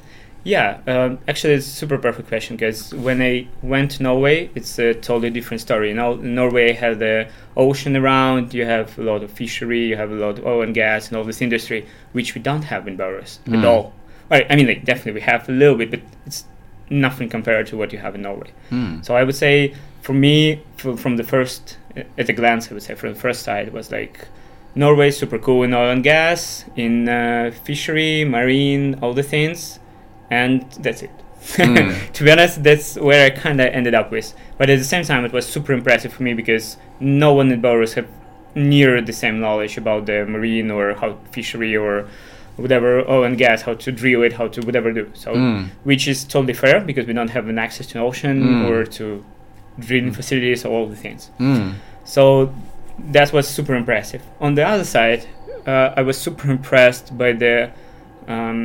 yeah, 0.44 0.78
um, 0.86 1.18
actually, 1.26 1.54
it's 1.54 1.66
a 1.66 1.70
super 1.70 1.96
perfect 1.98 2.28
question 2.28 2.56
because 2.56 2.92
when 2.94 3.22
I 3.22 3.48
went 3.62 3.92
to 3.92 4.02
Norway, 4.02 4.50
it's 4.54 4.78
a 4.78 4.92
totally 4.92 5.30
different 5.30 5.60
story. 5.62 5.88
You 5.88 5.94
know, 5.94 6.14
Norway 6.16 6.72
has 6.72 6.98
the 6.98 7.28
ocean 7.56 7.96
around, 7.96 8.52
you 8.52 8.64
have 8.66 8.98
a 8.98 9.02
lot 9.02 9.22
of 9.22 9.30
fishery, 9.32 9.86
you 9.86 9.96
have 9.96 10.10
a 10.10 10.14
lot 10.14 10.38
of 10.38 10.46
oil 10.46 10.62
and 10.62 10.74
gas 10.74 11.08
and 11.08 11.16
all 11.16 11.24
this 11.24 11.40
industry, 11.40 11.86
which 12.12 12.34
we 12.34 12.40
don't 12.42 12.64
have 12.64 12.86
in 12.86 12.96
Belarus 12.98 13.38
Mm. 13.46 13.58
at 13.58 13.64
all. 13.64 13.92
Right, 14.30 14.46
I 14.50 14.56
mean, 14.56 14.66
like 14.66 14.84
definitely 14.84 15.12
we 15.12 15.20
have 15.22 15.48
a 15.48 15.52
little 15.52 15.76
bit, 15.76 15.90
but 15.90 16.00
it's 16.26 16.44
nothing 16.90 17.28
compared 17.30 17.66
to 17.68 17.76
what 17.76 17.92
you 17.92 17.98
have 17.98 18.14
in 18.14 18.22
Norway. 18.22 18.50
Hmm. 18.68 19.00
So 19.02 19.16
I 19.16 19.24
would 19.24 19.34
say, 19.34 19.74
for 20.02 20.12
me, 20.12 20.60
f 20.78 20.98
from 20.98 21.16
the 21.16 21.24
first, 21.24 21.78
at 22.18 22.28
a 22.28 22.32
glance, 22.32 22.70
I 22.70 22.74
would 22.74 22.82
say, 22.82 22.94
from 22.94 23.14
the 23.14 23.18
first 23.20 23.42
side, 23.42 23.66
it 23.68 23.72
was 23.72 23.90
like 23.90 24.28
Norway 24.74 25.10
super 25.10 25.38
cool 25.38 25.62
in 25.62 25.72
oil 25.72 25.90
and 25.90 26.02
gas, 26.04 26.64
in 26.76 27.08
uh, 27.08 27.52
fishery, 27.64 28.24
marine, 28.24 28.98
all 29.00 29.14
the 29.14 29.22
things, 29.22 29.78
and 30.38 30.54
that's 30.84 31.02
it. 31.06 31.10
Mm. 31.56 32.12
to 32.16 32.24
be 32.24 32.30
honest, 32.34 32.62
that's 32.68 32.88
where 33.08 33.22
I 33.26 33.30
kind 33.30 33.58
of 33.60 33.66
ended 33.78 33.94
up 34.00 34.08
with. 34.16 34.28
But 34.58 34.66
at 34.70 34.78
the 34.78 34.88
same 34.94 35.04
time, 35.04 35.22
it 35.28 35.32
was 35.32 35.44
super 35.56 35.72
impressive 35.80 36.12
for 36.16 36.22
me 36.28 36.32
because 36.42 36.66
no 37.00 37.30
one 37.40 37.48
in 37.52 37.60
Belarus 37.62 37.94
had 37.98 38.06
near 38.54 39.00
the 39.10 39.12
same 39.12 39.36
knowledge 39.44 39.76
about 39.82 40.06
the 40.06 40.18
marine 40.34 40.70
or 40.70 40.94
how 41.00 41.10
fishery 41.36 41.76
or 41.76 42.06
whatever 42.56 42.88
oil 43.14 43.24
and 43.24 43.36
gas, 43.36 43.62
how 43.62 43.74
to 43.84 43.90
drill 44.00 44.22
it, 44.26 44.32
how 44.40 44.46
to 44.54 44.60
whatever 44.66 44.92
do. 45.00 45.04
So 45.14 45.28
Mm. 45.34 45.60
which 45.90 46.04
is 46.12 46.18
totally 46.34 46.54
fair 46.54 46.76
because 46.90 47.04
we 47.10 47.12
don't 47.18 47.30
have 47.38 47.46
an 47.54 47.58
access 47.66 47.86
to 47.90 47.98
an 47.98 48.04
ocean 48.08 48.36
Mm. 48.42 48.68
or 48.68 48.76
to 48.98 49.04
drilling 49.86 50.12
facilities 50.20 50.64
or 50.64 50.70
all 50.76 50.86
the 50.94 51.00
things. 51.04 51.22
Mm. 51.40 51.72
So 52.04 52.24
that 53.16 53.28
was 53.36 53.44
super 53.58 53.74
impressive. 53.82 54.22
On 54.40 54.54
the 54.58 54.64
other 54.72 54.84
side, 54.96 55.22
uh, 55.66 55.88
I 55.98 56.02
was 56.08 56.16
super 56.26 56.46
impressed 56.58 57.06
by 57.22 57.30
the 57.32 57.70
um, 58.28 58.58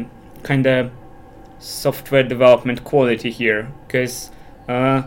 kind 0.44 0.66
of 0.68 0.92
software 1.60 2.24
development 2.24 2.84
quality 2.84 3.32
here 3.32 3.72
because 3.88 4.32
uh, 4.68 5.04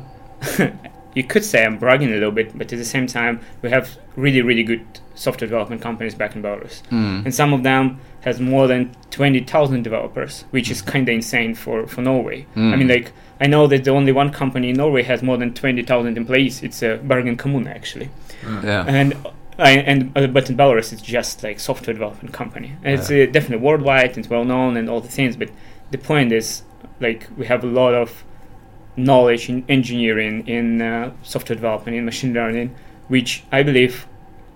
you 1.14 1.25
could 1.25 1.44
say 1.44 1.64
I'm 1.64 1.78
bragging 1.78 2.09
a 2.11 2.12
little 2.14 2.30
bit, 2.30 2.56
but 2.56 2.73
at 2.73 2.78
the 2.78 2.85
same 2.85 3.06
time, 3.06 3.40
we 3.62 3.71
have 3.71 3.99
really, 4.16 4.42
really 4.42 4.62
good 4.62 4.85
software 5.14 5.47
development 5.49 5.82
companies 5.82 6.14
back 6.14 6.35
in 6.37 6.42
Belarus, 6.42 6.82
Mm. 6.90 7.25
and 7.26 7.35
some 7.35 7.52
of 7.52 7.62
them 7.62 8.00
has 8.23 8.40
more 8.40 8.66
than 8.68 8.94
twenty 9.11 9.40
thousand 9.40 9.82
developers, 9.82 10.44
which 10.50 10.71
is 10.71 10.80
kind 10.82 11.09
of 11.09 11.14
insane 11.14 11.54
for 11.54 11.87
for 11.87 12.02
Norway. 12.02 12.47
Mm. 12.56 12.73
I 12.73 12.76
mean, 12.76 12.88
like 12.88 13.12
I 13.40 13.47
know 13.47 13.66
that 13.66 13.85
the 13.85 13.90
only 13.90 14.12
one 14.12 14.30
company 14.30 14.71
in 14.71 14.76
Norway 14.76 15.02
has 15.02 15.23
more 15.23 15.37
than 15.37 15.52
twenty 15.54 15.82
thousand 15.82 16.16
employees. 16.16 16.62
It's 16.62 16.82
uh, 16.82 16.99
Bergen 17.02 17.37
Kommune 17.37 17.68
actually, 17.68 18.11
Yeah. 18.64 18.85
and. 18.87 19.14
I, 19.59 19.73
and 19.73 20.16
uh, 20.16 20.26
but 20.28 20.49
in 20.49 20.56
Belarus 20.56 20.94
it's 20.94 21.02
just 21.02 21.42
like 21.42 21.61
software 21.61 21.92
development 21.92 22.32
company 22.32 22.73
and 22.82 22.94
it's 22.99 23.11
uh, 23.11 23.26
definitely 23.30 23.59
worldwide 23.59 24.16
it's 24.16 24.28
well 24.30 24.44
known 24.47 24.78
and 24.78 24.88
all 24.88 25.02
the 25.02 25.09
things 25.11 25.37
but 25.37 25.50
the 25.92 25.99
point 25.99 26.32
is 26.32 26.62
like 27.00 27.20
we 27.38 27.44
have 27.46 27.62
a 27.64 27.72
lot 27.80 27.94
of 27.94 28.25
knowledge 28.96 29.49
in 29.49 29.64
engineering 29.68 30.46
in 30.46 30.82
uh, 30.82 31.11
software 31.22 31.56
development 31.56 31.96
in 31.96 32.04
machine 32.04 32.32
learning 32.34 32.68
which 33.08 33.30
I 33.50 33.62
believe 33.62 34.06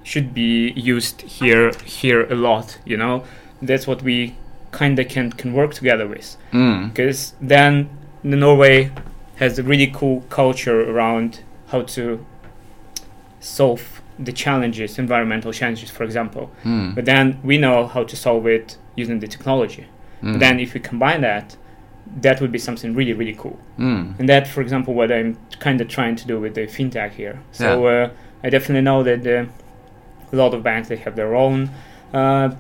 should 0.03 0.29
be 0.35 0.71
used 0.95 1.23
here 1.39 1.73
here 1.85 2.21
a 2.31 2.35
lot 2.49 2.79
you 2.85 2.97
know 3.03 3.15
that's 3.63 3.87
what 3.87 4.03
we 4.03 4.37
kind 4.71 4.99
of 4.99 5.09
can 5.09 5.27
can 5.41 5.53
work 5.61 5.73
together 5.81 6.07
with 6.15 6.37
Mm. 6.53 6.79
because 6.93 7.35
then 7.41 7.89
the 8.23 8.37
Norway 8.37 8.91
has 9.37 9.59
a 9.59 9.63
really 9.63 9.87
cool 9.99 10.21
culture 10.41 10.81
around 10.93 11.41
how 11.73 11.83
to 11.97 12.03
solve 13.41 14.01
the 14.19 14.33
challenges, 14.33 14.99
environmental 14.99 15.53
challenges, 15.53 15.91
for 15.91 16.05
example. 16.05 16.51
Mm. 16.65 16.95
But 16.95 17.05
then 17.05 17.39
we 17.45 17.59
know 17.59 17.87
how 17.87 18.03
to 18.05 18.17
solve 18.17 18.47
it 18.47 18.79
using 18.97 19.21
the 19.21 19.29
technology. 19.29 19.87
Mm. 20.23 20.39
Then 20.39 20.61
if 20.61 20.75
we 20.75 20.81
combine 20.81 21.21
that, 21.23 21.57
that 22.21 22.41
would 22.41 22.53
be 22.53 22.59
something 22.59 22.95
really, 22.95 23.13
really 23.13 23.35
cool. 23.35 23.59
Mm. 23.79 24.19
And 24.19 24.29
that, 24.29 24.47
for 24.47 24.61
example, 24.61 24.95
what 24.95 25.11
I'm 25.11 25.37
kind 25.59 25.81
of 25.81 25.89
trying 25.89 26.17
to 26.17 26.27
do 26.27 26.41
with 26.41 26.55
the 26.55 26.67
fintech 26.67 27.13
here. 27.13 27.41
So 27.53 27.87
uh, 27.87 28.11
I 28.43 28.51
definitely 28.51 28.83
know 28.83 29.03
that 29.03 29.27
uh, 29.27 29.47
a 30.33 30.37
lot 30.37 30.55
of 30.55 30.63
banks 30.63 30.89
they 30.89 30.97
have 30.97 31.17
their 31.17 31.35
own 31.35 31.71
uh, 32.13 32.55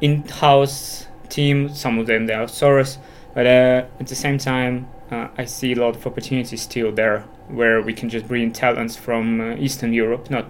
in-house 0.00 1.06
team. 1.28 1.68
Some 1.68 1.98
of 1.98 2.06
them 2.06 2.26
they 2.26 2.34
are 2.34 2.46
outsource, 2.46 2.98
but 3.34 3.46
uh, 3.46 3.84
at 4.00 4.06
the 4.06 4.14
same 4.14 4.38
time, 4.38 4.88
uh, 5.10 5.28
I 5.36 5.44
see 5.44 5.72
a 5.72 5.76
lot 5.76 5.96
of 5.96 6.06
opportunities 6.06 6.60
still 6.60 6.92
there 6.92 7.24
where 7.48 7.80
we 7.80 7.94
can 7.94 8.08
just 8.08 8.28
bring 8.28 8.52
talents 8.52 8.96
from 8.96 9.40
uh, 9.40 9.54
Eastern 9.56 9.92
Europe, 9.92 10.30
not 10.30 10.46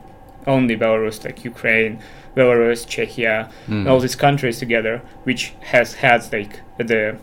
only 0.48 0.76
Belarus, 0.76 1.24
like 1.24 1.44
Ukraine, 1.44 1.98
Belarus, 2.36 2.80
Czechia, 2.92 3.36
Mm. 3.68 3.88
all 3.88 4.00
these 4.00 4.16
countries 4.26 4.58
together, 4.58 4.94
which 5.24 5.42
has 5.72 5.88
had 6.04 6.20
like 6.32 6.52
the 6.78 7.16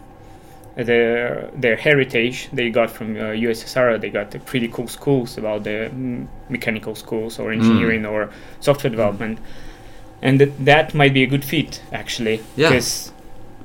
their 0.76 1.50
their 1.56 1.76
heritage 1.78 2.50
they 2.52 2.70
got 2.70 2.90
from 2.92 3.16
uh, 3.16 3.32
USSR. 3.32 4.00
They 4.00 4.10
got 4.10 4.32
the 4.32 4.40
pretty 4.40 4.68
cool 4.68 4.88
schools 4.88 5.38
about 5.38 5.64
the 5.64 5.90
mm, 5.94 6.28
mechanical 6.50 6.96
schools 6.96 7.40
or 7.40 7.52
engineering 7.52 8.06
or 8.06 8.30
software 8.60 8.92
development, 8.92 9.40
and 10.22 10.40
that 10.42 10.66
that 10.66 10.94
might 10.94 11.14
be 11.14 11.24
a 11.24 11.28
good 11.28 11.46
fit 11.46 11.82
actually. 11.94 12.42
Yeah. 12.58 12.70
Because 12.70 13.12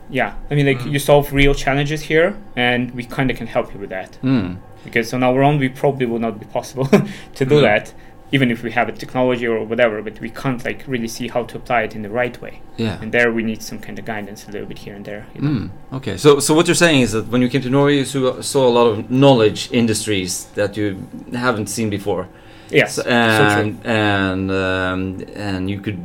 yeah, 0.09 0.35
I 0.51 0.55
mean 0.55 0.67
like 0.67 0.79
Mm. 0.81 0.93
you 0.93 0.99
solve 0.99 1.33
real 1.33 1.55
challenges 1.55 2.03
here, 2.03 2.35
and 2.57 2.91
we 2.95 3.03
kind 3.05 3.31
of 3.31 3.37
can 3.37 3.47
help 3.49 3.75
you 3.75 3.81
with 3.81 3.91
that. 3.91 4.19
Mm. 4.23 4.57
Because 4.85 5.13
on 5.17 5.23
our 5.23 5.43
own, 5.43 5.59
we 5.59 5.69
probably 5.69 6.07
would 6.07 6.23
not 6.23 6.39
be 6.41 6.47
possible 6.47 6.87
to 7.39 7.45
do 7.45 7.61
that. 7.61 7.93
Even 8.33 8.51
if 8.51 8.63
we 8.63 8.71
have 8.71 8.89
a 8.89 8.93
technology 8.93 9.47
or 9.49 9.65
whatever, 9.65 10.03
but 10.03 10.21
we 10.21 10.31
can't 10.31 10.65
like 10.65 10.85
really 10.87 11.09
see 11.09 11.27
how 11.29 11.43
to 11.45 11.57
apply 11.57 11.83
it 11.83 11.95
in 11.97 12.03
the 12.03 12.09
right 12.11 12.41
way. 12.41 12.61
Yeah. 12.77 13.03
And 13.03 13.11
there 13.13 13.33
we 13.33 13.43
need 13.43 13.61
some 13.63 13.79
kind 13.81 13.99
of 13.99 14.05
guidance 14.05 14.47
a 14.49 14.53
little 14.53 14.69
bit 14.69 14.79
here 14.79 14.95
and 14.95 15.05
there. 15.05 15.27
You 15.35 15.41
know? 15.41 15.51
Mm, 15.51 15.71
okay, 15.95 16.17
so 16.17 16.39
so 16.41 16.55
what 16.55 16.67
you're 16.69 16.77
saying 16.87 17.01
is 17.03 17.11
that 17.13 17.27
when 17.33 17.43
you 17.43 17.49
came 17.49 17.63
to 17.63 17.71
Norway, 17.71 17.97
you 17.97 18.05
saw, 18.05 18.41
saw 18.41 18.69
a 18.69 18.75
lot 18.79 18.87
of 18.87 19.11
knowledge 19.11 19.69
industries 19.73 20.45
that 20.55 20.77
you 20.77 20.97
haven't 21.33 21.67
seen 21.69 21.91
before, 21.91 22.29
Yes, 22.71 22.95
So- 22.95 23.03
so 23.03 23.09
true. 23.09 23.61
and 23.61 23.79
and 23.85 24.51
um, 24.53 25.01
and 25.35 25.69
you 25.69 25.81
could 25.81 25.99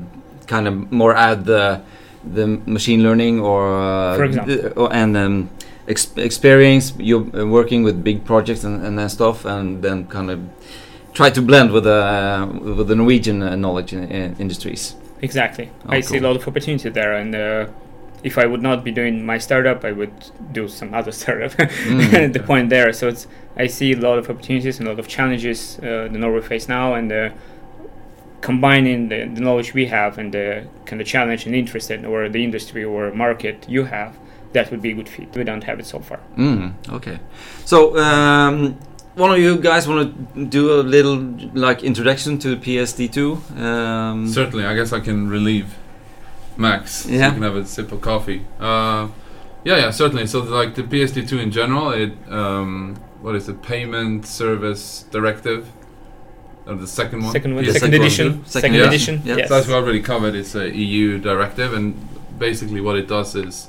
kind 0.48 0.68
of 0.68 0.74
more 0.92 1.14
add 1.16 1.46
the 1.46 1.82
the 2.34 2.48
machine 2.66 3.04
learning 3.04 3.40
or 3.40 3.62
uh, 3.70 4.16
For 4.18 4.24
example. 4.26 4.56
the- 4.56 4.74
or- 4.74 4.92
and 4.94 5.16
um, 5.16 5.50
ex- 5.88 6.12
experience 6.18 6.94
you're 6.98 7.28
uh, 7.38 7.46
working 7.46 7.84
with 7.86 8.04
big 8.04 8.26
projects 8.26 8.64
and, 8.64 8.84
and 8.86 8.98
that 8.98 9.12
stuff, 9.12 9.46
and 9.46 9.84
then 9.84 10.08
kind 10.08 10.32
of 10.32 10.40
try 11.16 11.30
to 11.32 11.42
blend 11.42 11.72
with 11.72 11.86
the 11.86 12.04
uh, 12.04 12.46
with 12.78 12.88
the 12.88 12.96
Norwegian 12.96 13.42
uh, 13.42 13.56
knowledge 13.56 13.94
in, 13.94 14.04
in 14.12 14.36
industries. 14.38 14.96
Exactly. 15.22 15.72
Oh, 15.88 15.94
I 15.94 16.02
see 16.02 16.18
a 16.18 16.22
lot 16.22 16.36
of 16.36 16.48
opportunity 16.48 16.90
there, 16.90 17.14
and 17.14 17.34
uh, 17.34 17.68
if 18.24 18.38
I 18.38 18.46
would 18.46 18.62
not 18.62 18.84
be 18.84 18.92
doing 18.92 19.26
my 19.26 19.40
startup, 19.40 19.84
I 19.84 19.92
would 19.92 20.14
do 20.52 20.68
some 20.68 20.94
other 20.94 21.12
startup. 21.22 21.52
Mm. 21.52 22.34
the 22.38 22.42
point 22.42 22.70
there. 22.70 22.94
So 22.94 23.08
it's 23.08 23.28
I 23.58 23.68
see 23.68 23.94
a 23.94 23.98
lot 23.98 24.20
of 24.20 24.30
opportunities 24.30 24.80
and 24.80 24.88
a 24.88 24.92
lot 24.92 25.00
of 25.00 25.08
challenges 25.08 25.80
uh, 25.80 26.10
the 26.12 26.20
Norway 26.20 26.42
face 26.42 26.68
now, 26.68 26.94
and 26.94 27.12
uh, 27.12 27.30
combining 28.42 29.10
the, 29.10 29.26
the 29.26 29.42
knowledge 29.42 29.74
we 29.74 29.88
have 29.88 30.18
and 30.18 30.34
the 30.34 30.68
kind 30.86 31.02
of 31.02 31.08
challenge 31.08 31.46
and 31.46 31.56
interest 31.56 31.90
in, 31.90 32.06
or 32.06 32.30
the 32.30 32.44
industry 32.44 32.84
or 32.84 33.12
market 33.12 33.66
you 33.68 33.86
have, 33.86 34.16
that 34.54 34.70
would 34.70 34.82
be 34.82 34.92
a 34.92 34.94
good 34.94 35.10
fit. 35.10 35.36
We 35.36 35.44
don't 35.44 35.64
have 35.64 35.80
it 35.80 35.86
so 35.86 36.00
far. 36.00 36.20
Mm, 36.38 36.74
okay. 36.90 37.20
So, 37.66 37.98
um, 37.98 38.78
one 39.16 39.32
of 39.32 39.40
you 39.40 39.58
guys 39.58 39.88
want 39.88 40.34
to 40.36 40.46
do 40.46 40.80
a 40.80 40.82
little 40.82 41.16
like 41.54 41.84
introduction 41.84 42.38
to 42.40 42.58
PSD2? 42.58 43.60
Um, 43.60 44.28
Certainly, 44.28 44.66
I 44.66 44.76
guess 44.76 44.92
I 44.94 45.00
can 45.00 45.30
relieve 45.30 45.76
Max. 46.58 46.92
So 47.04 47.10
Yeah. 47.10 47.28
you 47.28 47.34
can 47.34 47.44
have 47.44 47.56
a 47.56 47.66
sip 47.66 47.92
of 47.92 48.02
coffee. 48.02 48.42
Uh, 48.60 49.08
yeah, 49.64 49.78
yeah, 49.78 49.92
certainly. 49.92 50.28
So, 50.28 50.42
like 50.42 50.76
the 50.76 50.84
PSD2 50.84 51.40
in 51.42 51.52
general, 51.52 51.90
it 51.92 52.14
um, 52.30 52.96
what 53.22 53.36
is 53.36 53.50
it? 53.50 53.62
Payment 53.64 54.26
Service 54.28 55.06
Directive, 55.12 55.68
or 56.68 56.76
the 56.76 56.88
second 56.88 57.24
one. 57.24 57.32
Second 57.32 57.56
one, 57.56 57.64
Yeah, 57.64 57.72
second 57.72 57.82
second 57.82 58.00
one. 58.00 58.06
edition, 58.06 58.46
Second 58.46 58.50
second, 58.62 58.74
yeah. 58.76 58.88
edition. 58.88 59.22
Yeah. 59.26 59.36
Yes. 59.38 59.50
So 59.50 59.56
as 59.56 59.68
we 59.68 59.74
already 59.74 60.02
covered, 60.02 60.36
it's 60.36 60.56
a 60.56 60.70
EU 60.70 61.18
directive, 61.20 61.74
and 61.74 61.96
basically 62.38 62.82
what 62.82 62.96
it 62.98 63.08
does 63.08 63.34
is 63.36 63.68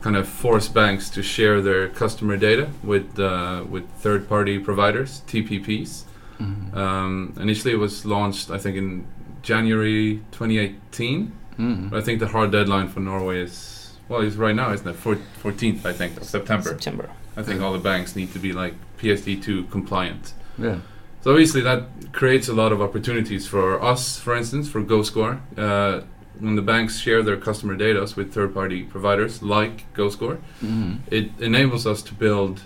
kind 0.00 0.16
of 0.16 0.26
force 0.28 0.68
banks 0.68 1.10
to 1.10 1.22
share 1.22 1.60
their 1.60 1.88
customer 1.88 2.36
data 2.36 2.68
with 2.82 3.18
uh, 3.18 3.64
with 3.68 3.84
third-party 4.02 4.58
providers, 4.60 5.22
TPPs. 5.26 6.04
mm, 6.40 6.74
Um, 6.74 7.34
initially, 7.40 7.72
it 7.74 7.78
was 7.78 8.04
launched, 8.06 8.50
I 8.50 8.58
think, 8.58 8.76
in 8.76 9.04
January 9.42 10.20
2018. 10.32 11.32
mm, 11.58 11.90
But 11.90 11.98
I 11.98 12.02
think 12.02 12.20
the 12.20 12.28
hard 12.28 12.50
deadline 12.52 12.88
for 12.88 13.00
Norway 13.00 13.40
is 13.42 13.76
well, 14.08 14.22
it's 14.22 14.36
right 14.36 14.56
now, 14.56 14.72
isn't 14.72 14.88
it? 14.88 14.96
Four- 14.96 15.18
14th, 15.42 15.86
I 15.86 15.92
think, 15.92 16.16
of 16.16 16.24
September. 16.24 16.68
September. 16.70 17.08
I 17.36 17.42
think 17.44 17.60
all 17.62 17.72
the 17.72 17.78
banks 17.92 18.16
need 18.16 18.32
to 18.32 18.38
be 18.40 18.52
like 18.52 18.74
PSD2 18.98 19.70
compliant. 19.70 20.32
yeah. 20.58 20.78
So 21.22 21.30
obviously 21.32 21.60
that 21.60 21.82
creates 22.12 22.48
a 22.48 22.54
lot 22.54 22.72
of 22.72 22.80
opportunities 22.80 23.46
for 23.46 23.80
us, 23.92 24.18
for 24.18 24.34
instance, 24.34 24.68
for 24.70 24.82
GoScore. 24.82 25.38
Uh, 25.56 26.00
when 26.38 26.54
the 26.56 26.62
banks 26.62 26.98
share 26.98 27.22
their 27.22 27.36
customer 27.36 27.76
data 27.76 28.00
with 28.16 28.32
third-party 28.32 28.84
providers 28.84 29.42
like 29.42 29.92
GoScore, 29.94 30.38
Mm, 30.62 31.00
it 31.10 31.30
enables 31.40 31.86
us 31.86 32.02
to 32.02 32.14
build 32.14 32.62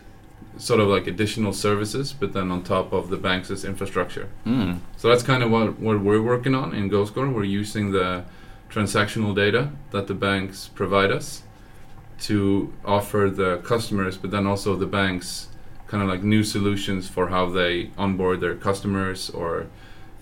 sort 0.57 0.79
of 0.81 0.87
like 0.89 1.07
additional 1.09 1.53
services, 1.53 2.13
but 2.13 2.33
then 2.33 2.51
on 2.53 2.63
top 2.63 2.93
of 2.93 3.11
the 3.11 3.17
bank's 3.17 3.65
infrastructure. 3.65 4.29
mm, 4.47 4.79
So 4.97 5.09
that's 5.09 5.23
kind 5.25 5.43
of 5.43 5.51
what, 5.51 5.81
what 5.81 6.01
we're 6.01 6.23
working 6.23 6.55
on 6.55 6.73
in 6.75 6.89
GoScore. 6.91 7.33
We're 7.33 7.43
using 7.45 7.91
the 7.91 8.25
transactional 8.71 9.35
data 9.35 9.71
that 9.91 10.07
the 10.07 10.15
banks 10.15 10.69
provide 10.75 11.11
us 11.11 11.43
to 12.21 12.73
offer 12.85 13.31
the 13.35 13.59
customers, 13.59 14.17
but 14.17 14.31
then 14.31 14.47
also 14.47 14.77
the 14.77 14.87
banks 14.87 15.49
kind 15.89 16.03
of 16.03 16.09
like 16.09 16.23
new 16.23 16.43
solutions 16.45 17.09
for 17.09 17.29
how 17.29 17.51
they 17.51 17.91
onboard 17.99 18.41
their 18.41 18.55
customers 18.55 19.31
or 19.31 19.67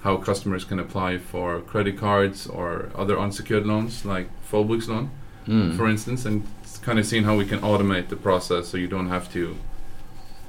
how 0.02 0.16
customers 0.16 0.64
can 0.64 0.78
apply 0.78 1.18
for 1.18 1.60
credit 1.60 1.96
cards 1.96 2.46
or 2.46 2.90
other 2.94 3.18
unsecured 3.18 3.66
loans 3.66 4.04
like 4.04 4.28
forbruks 4.42 4.88
loan, 4.88 5.10
mm. 5.46 5.76
for 5.76 5.88
instance, 5.88 6.24
and 6.24 6.46
kind 6.82 6.98
of 6.98 7.06
seeing 7.06 7.24
how 7.24 7.36
we 7.36 7.44
can 7.44 7.60
automate 7.60 8.08
the 8.08 8.16
process 8.16 8.68
so 8.68 8.76
you 8.76 8.88
don't 8.88 9.08
have 9.08 9.32
to 9.32 9.56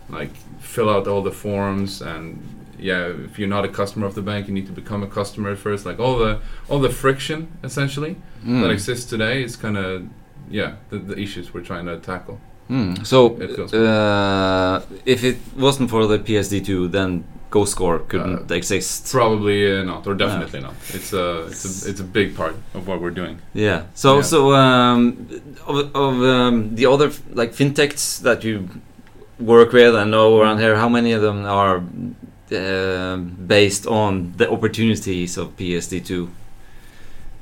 like 0.09 0.35
fill 0.59 0.89
out 0.89 1.07
all 1.07 1.21
the 1.21 1.31
forms 1.31 2.01
and 2.01 2.41
yeah 2.79 3.05
if 3.05 3.37
you're 3.37 3.47
not 3.47 3.63
a 3.63 3.69
customer 3.69 4.05
of 4.05 4.15
the 4.15 4.21
bank 4.21 4.47
you 4.47 4.53
need 4.53 4.65
to 4.65 4.71
become 4.71 5.03
a 5.03 5.07
customer 5.07 5.55
first 5.55 5.85
like 5.85 5.99
all 5.99 6.17
the 6.17 6.39
all 6.67 6.79
the 6.79 6.89
friction 6.89 7.47
essentially 7.63 8.15
Mm. 8.43 8.61
that 8.61 8.71
exists 8.71 9.09
today 9.09 9.41
is 9.41 9.55
kind 9.55 9.77
of 9.77 10.03
yeah 10.49 10.75
the, 10.89 10.97
the 10.97 11.17
issues 11.17 11.53
we're 11.53 11.61
trying 11.61 11.85
to 11.85 11.97
tackle 11.99 12.39
Mm. 12.69 13.05
So, 13.05 13.35
uh, 13.77 14.81
if 15.05 15.23
it 15.23 15.37
wasn't 15.57 15.89
for 15.89 16.07
the 16.07 16.17
PSD2, 16.17 16.91
then 16.91 17.25
GoScore 17.55 17.99
couldn't 18.09 18.51
Uh, 18.51 18.55
exist. 18.55 19.11
probably 19.11 19.59
uh, 19.79 19.83
not 19.91 20.07
or 20.07 20.15
definitely 20.15 20.61
not 20.67 20.73
it's 20.97 21.13
a 21.13 21.25
it's 21.51 21.63
a 21.65 21.89
it's 21.89 21.99
a 22.01 22.09
big 22.19 22.29
part 22.35 22.55
of 22.75 22.81
what 22.87 22.97
we're 23.01 23.15
doing 23.21 23.35
Yeah. 23.53 23.81
So, 23.93 24.09
Yeah. 24.15 24.23
so 24.31 24.39
um, 24.63 25.01
of, 25.71 25.77
of 26.05 26.13
um, 26.35 26.75
the 26.75 26.85
other 26.93 27.09
like 27.41 27.51
fintechs 27.59 28.21
that 28.21 28.43
you 28.43 28.55
work 29.39 29.73
with 29.73 29.95
and 29.95 30.09
know 30.11 30.39
around 30.39 30.59
here, 30.59 30.75
how 30.75 30.89
many 30.89 31.11
of 31.17 31.21
them 31.21 31.45
are 31.45 31.77
uh, 32.51 33.17
based 33.57 33.87
on 33.87 34.33
the 34.37 34.47
opportunities 34.55 35.37
of 35.37 35.45
PSD2? 35.57 36.27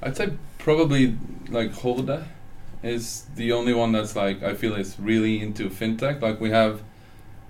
I'd 0.04 0.16
say 0.18 0.30
probably 0.58 1.16
like 1.50 1.72
Holda 1.74 2.26
is 2.84 3.26
the 3.36 3.52
only 3.52 3.74
one 3.74 3.92
that's 3.92 4.16
like 4.16 4.42
I 4.52 4.54
feel 4.56 4.76
is 4.76 4.96
really 5.00 5.42
into 5.42 5.70
fintech. 5.70 6.22
Like 6.22 6.40
we 6.42 6.50
have, 6.52 6.82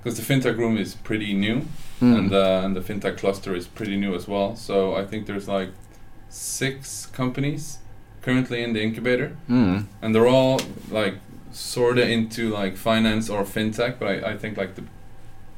because 0.04 0.18
the 0.20 0.34
fintech 0.34 0.58
room 0.58 0.78
is 0.78 0.96
pretty 0.96 1.34
new, 1.34 1.66
Mm. 2.02 2.18
and 2.18 2.34
uh, 2.34 2.62
and 2.64 2.76
the 2.76 2.82
fintech 2.82 3.18
cluster 3.18 3.54
is 3.56 3.68
pretty 3.68 3.96
new 3.96 4.16
as 4.16 4.28
well. 4.28 4.56
So 4.56 4.96
I 4.96 5.06
think 5.06 5.28
there's 5.28 5.48
like 5.48 5.70
six 6.30 7.06
companies 7.08 7.78
currently 8.22 8.64
in 8.64 8.74
the 8.74 8.82
incubator, 8.82 9.36
Mm. 9.50 9.86
and 10.02 10.16
they're 10.16 10.28
all 10.28 10.60
like 10.90 11.16
sort 11.52 11.98
of 12.00 12.08
into 12.10 12.50
like 12.50 12.76
finance 12.78 13.30
or 13.30 13.44
fintech. 13.44 14.00
But 14.00 14.08
I, 14.08 14.32
I 14.32 14.38
think 14.38 14.58
like 14.58 14.76
the 14.76 14.84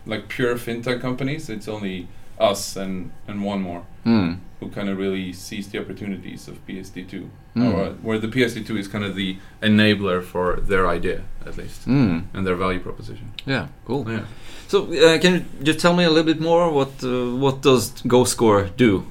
like 0.05 0.27
pure 0.27 0.55
fintech 0.55 0.99
companies, 1.01 1.49
it's 1.49 1.67
only 1.67 2.07
us 2.39 2.75
and 2.77 3.11
and 3.27 3.43
one 3.43 3.61
more 3.61 3.81
Mm. 4.05 4.37
who 4.59 4.67
kind 4.69 4.89
of 4.89 4.97
really 4.97 5.33
sees 5.33 5.67
the 5.67 5.79
opportunities 5.79 6.47
of 6.47 6.55
PSD2, 6.67 7.29
Mm. 7.55 7.73
or 7.73 7.85
where 8.01 8.19
the 8.19 8.27
PSD2 8.27 8.77
is 8.77 8.87
kind 8.87 9.03
of 9.05 9.15
the 9.15 9.37
enabler 9.61 10.21
for 10.23 10.59
their 10.69 10.87
idea 10.97 11.21
at 11.47 11.57
least 11.57 11.87
Mm. 11.87 12.23
and 12.33 12.45
their 12.47 12.55
value 12.55 12.79
proposition. 12.79 13.27
Yeah, 13.45 13.67
cool. 13.87 14.05
Yeah. 14.09 14.25
So, 14.67 14.77
uh, 14.93 15.19
can 15.21 15.33
you 15.33 15.41
just 15.63 15.79
tell 15.79 15.93
me 15.95 16.03
a 16.03 16.09
little 16.09 16.33
bit 16.33 16.41
more? 16.41 16.71
What 16.71 17.03
uh, 17.03 17.09
what 17.45 17.61
does 17.61 17.91
GoScore 18.05 18.69
do? 18.77 19.03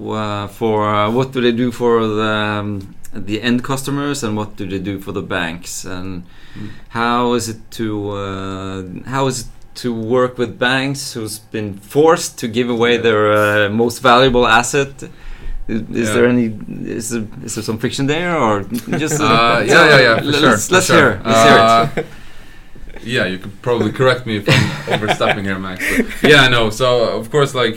Uh, 0.00 0.46
for 0.48 0.76
uh, 0.88 1.10
what 1.16 1.32
do 1.32 1.40
they 1.40 1.52
do 1.52 1.70
for 1.70 2.06
the 2.06 2.32
um, 2.60 2.94
the 3.12 3.42
end 3.42 3.62
customers, 3.62 4.22
and 4.24 4.36
what 4.36 4.56
do 4.56 4.64
they 4.66 4.78
do 4.78 4.98
for 5.00 5.12
the 5.12 5.22
banks? 5.22 5.84
And 5.84 6.22
Mm. 6.56 6.68
how 6.88 7.34
is 7.36 7.48
it 7.48 7.60
to 7.78 7.86
uh, 8.10 8.82
how 9.14 9.28
is 9.28 9.40
it 9.40 9.46
to 9.82 9.92
work 9.94 10.38
with 10.38 10.58
banks 10.58 11.12
who's 11.14 11.38
been 11.38 11.74
forced 11.74 12.38
to 12.38 12.48
give 12.48 12.68
away 12.70 12.96
their 12.98 13.22
uh, 13.32 13.68
most 13.70 14.02
valuable 14.02 14.46
asset? 14.46 14.92
Is, 15.68 15.82
Yeah. 16.08 16.14
there 16.14 16.26
any 16.26 16.46
is 16.98 17.10
there, 17.10 17.26
is 17.44 17.54
there 17.54 17.64
some 17.64 17.78
friction 17.78 18.06
there, 18.06 18.36
or 18.36 18.62
just 18.98 19.20
Uh, 19.20 19.62
yeah, 19.64 19.88
yeah, 19.88 20.00
yeah, 20.06 20.18
for 20.18 20.24
let's, 20.24 20.38
sure. 20.40 20.50
Let's, 20.50 20.66
for 20.68 20.74
let's 20.74 20.86
sure. 20.86 21.10
hear. 21.12 21.22
Let's 21.24 21.42
hear 21.48 21.58
it. 21.58 22.06
Uh, 22.06 23.00
yeah, 23.02 23.26
you 23.32 23.38
could 23.38 23.54
probably 23.62 23.92
correct 23.92 24.26
me 24.26 24.36
if 24.40 24.44
I'm 24.48 24.94
overstepping 24.94 25.44
here, 25.44 25.58
Max. 25.58 25.78
But 26.22 26.30
yeah, 26.30 26.48
no. 26.48 26.70
So 26.70 26.86
of 27.18 27.30
course, 27.30 27.54
like 27.54 27.76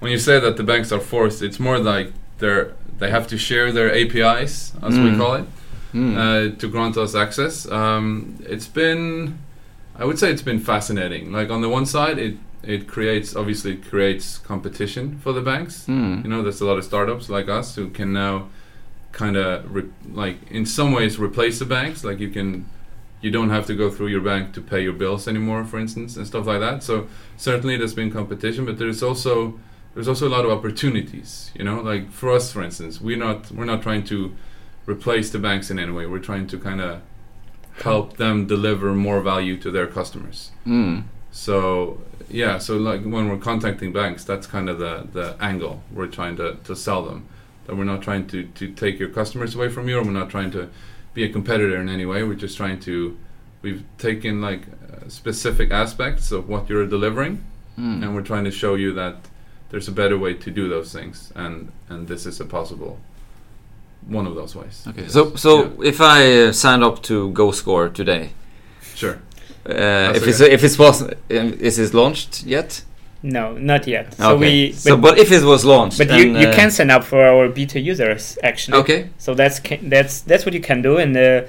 when 0.00 0.10
you 0.12 0.18
say 0.18 0.38
that 0.40 0.56
the 0.56 0.62
banks 0.62 0.92
are 0.92 1.00
forced, 1.00 1.42
it's 1.42 1.58
more 1.58 1.78
like 1.78 2.12
they're 2.38 2.72
they 3.00 3.10
have 3.10 3.26
to 3.28 3.36
share 3.38 3.72
their 3.72 3.90
APIs, 4.00 4.72
as 4.82 4.94
we 4.98 5.10
Mm. 5.10 5.18
call 5.18 5.34
it, 5.40 5.46
Mm. 5.94 6.14
uh, 6.16 6.56
to 6.60 6.68
grant 6.68 6.96
us 6.96 7.14
access. 7.14 7.66
Um, 7.70 8.36
it's 8.54 8.68
been, 8.68 9.38
I 9.96 10.04
would 10.04 10.18
say, 10.18 10.30
it's 10.30 10.42
been 10.42 10.60
fascinating. 10.60 11.32
Like 11.32 11.50
on 11.50 11.60
the 11.60 11.68
one 11.68 11.86
side, 11.86 12.18
it 12.18 12.36
it 12.66 12.88
creates 12.88 13.36
obviously 13.36 13.72
it 13.72 13.84
creates 13.88 14.38
competition 14.38 15.18
for 15.18 15.32
the 15.32 15.40
banks. 15.40 15.84
Mm. 15.86 16.24
You 16.24 16.30
know, 16.30 16.42
there's 16.42 16.60
a 16.60 16.66
lot 16.66 16.78
of 16.78 16.84
startups 16.84 17.28
like 17.28 17.48
us 17.48 17.74
who 17.74 17.90
can 17.90 18.12
now 18.12 18.48
kind 19.12 19.36
of 19.36 19.72
re- 19.72 19.90
like 20.12 20.50
in 20.50 20.66
some 20.66 20.92
ways 20.92 21.18
replace 21.18 21.58
the 21.58 21.64
banks. 21.64 22.04
Like 22.04 22.18
you 22.18 22.30
can, 22.30 22.68
you 23.20 23.30
don't 23.30 23.50
have 23.50 23.66
to 23.66 23.74
go 23.74 23.90
through 23.90 24.08
your 24.08 24.20
bank 24.20 24.52
to 24.54 24.60
pay 24.60 24.82
your 24.82 24.92
bills 24.92 25.28
anymore, 25.28 25.64
for 25.64 25.78
instance, 25.78 26.16
and 26.16 26.26
stuff 26.26 26.46
like 26.46 26.60
that. 26.60 26.82
So 26.82 27.06
certainly 27.36 27.76
there's 27.76 27.94
been 27.94 28.10
competition, 28.10 28.64
but 28.64 28.78
there's 28.78 29.02
also 29.02 29.58
there's 29.94 30.08
also 30.08 30.26
a 30.26 30.30
lot 30.30 30.44
of 30.44 30.50
opportunities. 30.50 31.50
You 31.54 31.64
know, 31.64 31.80
like 31.80 32.10
for 32.10 32.32
us, 32.32 32.52
for 32.52 32.62
instance, 32.62 33.00
we're 33.00 33.16
not 33.16 33.50
we're 33.52 33.64
not 33.64 33.82
trying 33.82 34.04
to 34.04 34.34
replace 34.86 35.30
the 35.30 35.38
banks 35.38 35.70
in 35.70 35.78
any 35.78 35.92
way. 35.92 36.06
We're 36.06 36.18
trying 36.18 36.46
to 36.48 36.58
kind 36.58 36.80
of 36.80 37.00
help 37.82 38.16
them 38.16 38.46
deliver 38.46 38.94
more 38.94 39.20
value 39.20 39.56
to 39.58 39.70
their 39.70 39.86
customers. 39.86 40.50
Mm. 40.66 41.04
So 41.32 42.00
yeah, 42.30 42.58
so 42.58 42.76
like 42.76 43.02
when 43.02 43.28
we're 43.28 43.38
contacting 43.38 43.92
banks, 43.92 44.24
that's 44.24 44.46
kind 44.46 44.68
of 44.68 44.78
the 44.78 45.06
the 45.12 45.36
angle 45.40 45.82
we're 45.92 46.06
trying 46.06 46.36
to, 46.36 46.56
to 46.64 46.76
sell 46.76 47.02
them. 47.04 47.26
That 47.66 47.76
we're 47.76 47.84
not 47.84 48.02
trying 48.02 48.26
to, 48.28 48.44
to 48.44 48.68
take 48.72 48.98
your 48.98 49.08
customers 49.08 49.54
away 49.54 49.70
from 49.70 49.88
you, 49.88 49.98
or 49.98 50.02
we're 50.04 50.10
not 50.10 50.28
trying 50.30 50.50
to 50.52 50.68
be 51.14 51.24
a 51.24 51.28
competitor 51.30 51.80
in 51.80 51.88
any 51.88 52.04
way. 52.06 52.22
We're 52.22 52.34
just 52.34 52.56
trying 52.56 52.80
to 52.80 53.16
we've 53.62 53.82
taken 53.98 54.40
like 54.42 54.62
uh, 54.68 55.08
specific 55.08 55.70
aspects 55.70 56.30
of 56.30 56.48
what 56.48 56.68
you're 56.68 56.86
delivering, 56.86 57.42
Mm. 57.78 58.02
and 58.04 58.14
we're 58.14 58.22
trying 58.22 58.44
to 58.44 58.52
show 58.52 58.76
you 58.76 58.92
that 58.92 59.16
there's 59.70 59.88
a 59.88 59.92
better 59.92 60.16
way 60.16 60.34
to 60.34 60.50
do 60.50 60.68
those 60.68 60.92
things, 60.92 61.32
and 61.34 61.72
and 61.88 62.06
this 62.06 62.24
is 62.26 62.38
a 62.40 62.44
possible 62.44 62.98
one 64.08 64.26
of 64.26 64.34
those 64.34 64.54
ways. 64.54 64.84
Okay, 64.88 65.08
so 65.08 65.34
so 65.36 65.50
Yeah. 65.62 65.88
if 65.88 66.00
I 66.00 66.48
uh, 66.48 66.52
sign 66.52 66.82
up 66.82 67.02
to 67.02 67.30
GoScore 67.32 67.92
today, 67.92 68.30
Sure. 68.94 69.18
uh, 69.68 70.12
if 70.14 70.22
okay. 70.22 70.30
it's 70.30 70.40
if 70.40 70.64
it's 70.64 70.78
was 70.78 71.02
is 71.28 71.78
it 71.78 71.94
launched 71.94 72.44
yet? 72.46 72.82
No, 73.22 73.52
not 73.56 73.86
yet. 73.86 74.14
So 74.14 74.34
okay. 74.34 74.40
we 74.40 74.72
so 74.72 74.96
but, 74.96 75.10
but 75.10 75.18
if 75.18 75.32
it 75.32 75.42
was 75.44 75.64
launched, 75.64 75.96
but 75.98 76.08
you, 76.10 76.32
then, 76.32 76.42
you 76.42 76.48
uh, 76.48 76.54
can 76.54 76.70
sign 76.70 76.90
up 76.90 77.04
for 77.04 77.24
our 77.24 77.48
beta 77.48 77.80
users 77.80 78.38
actually. 78.42 78.78
Okay. 78.78 79.08
So 79.18 79.34
that's 79.34 79.60
that's 79.82 80.20
that's 80.20 80.44
what 80.44 80.52
you 80.54 80.60
can 80.60 80.82
do, 80.82 80.98
and 80.98 81.16
uh, 81.16 81.42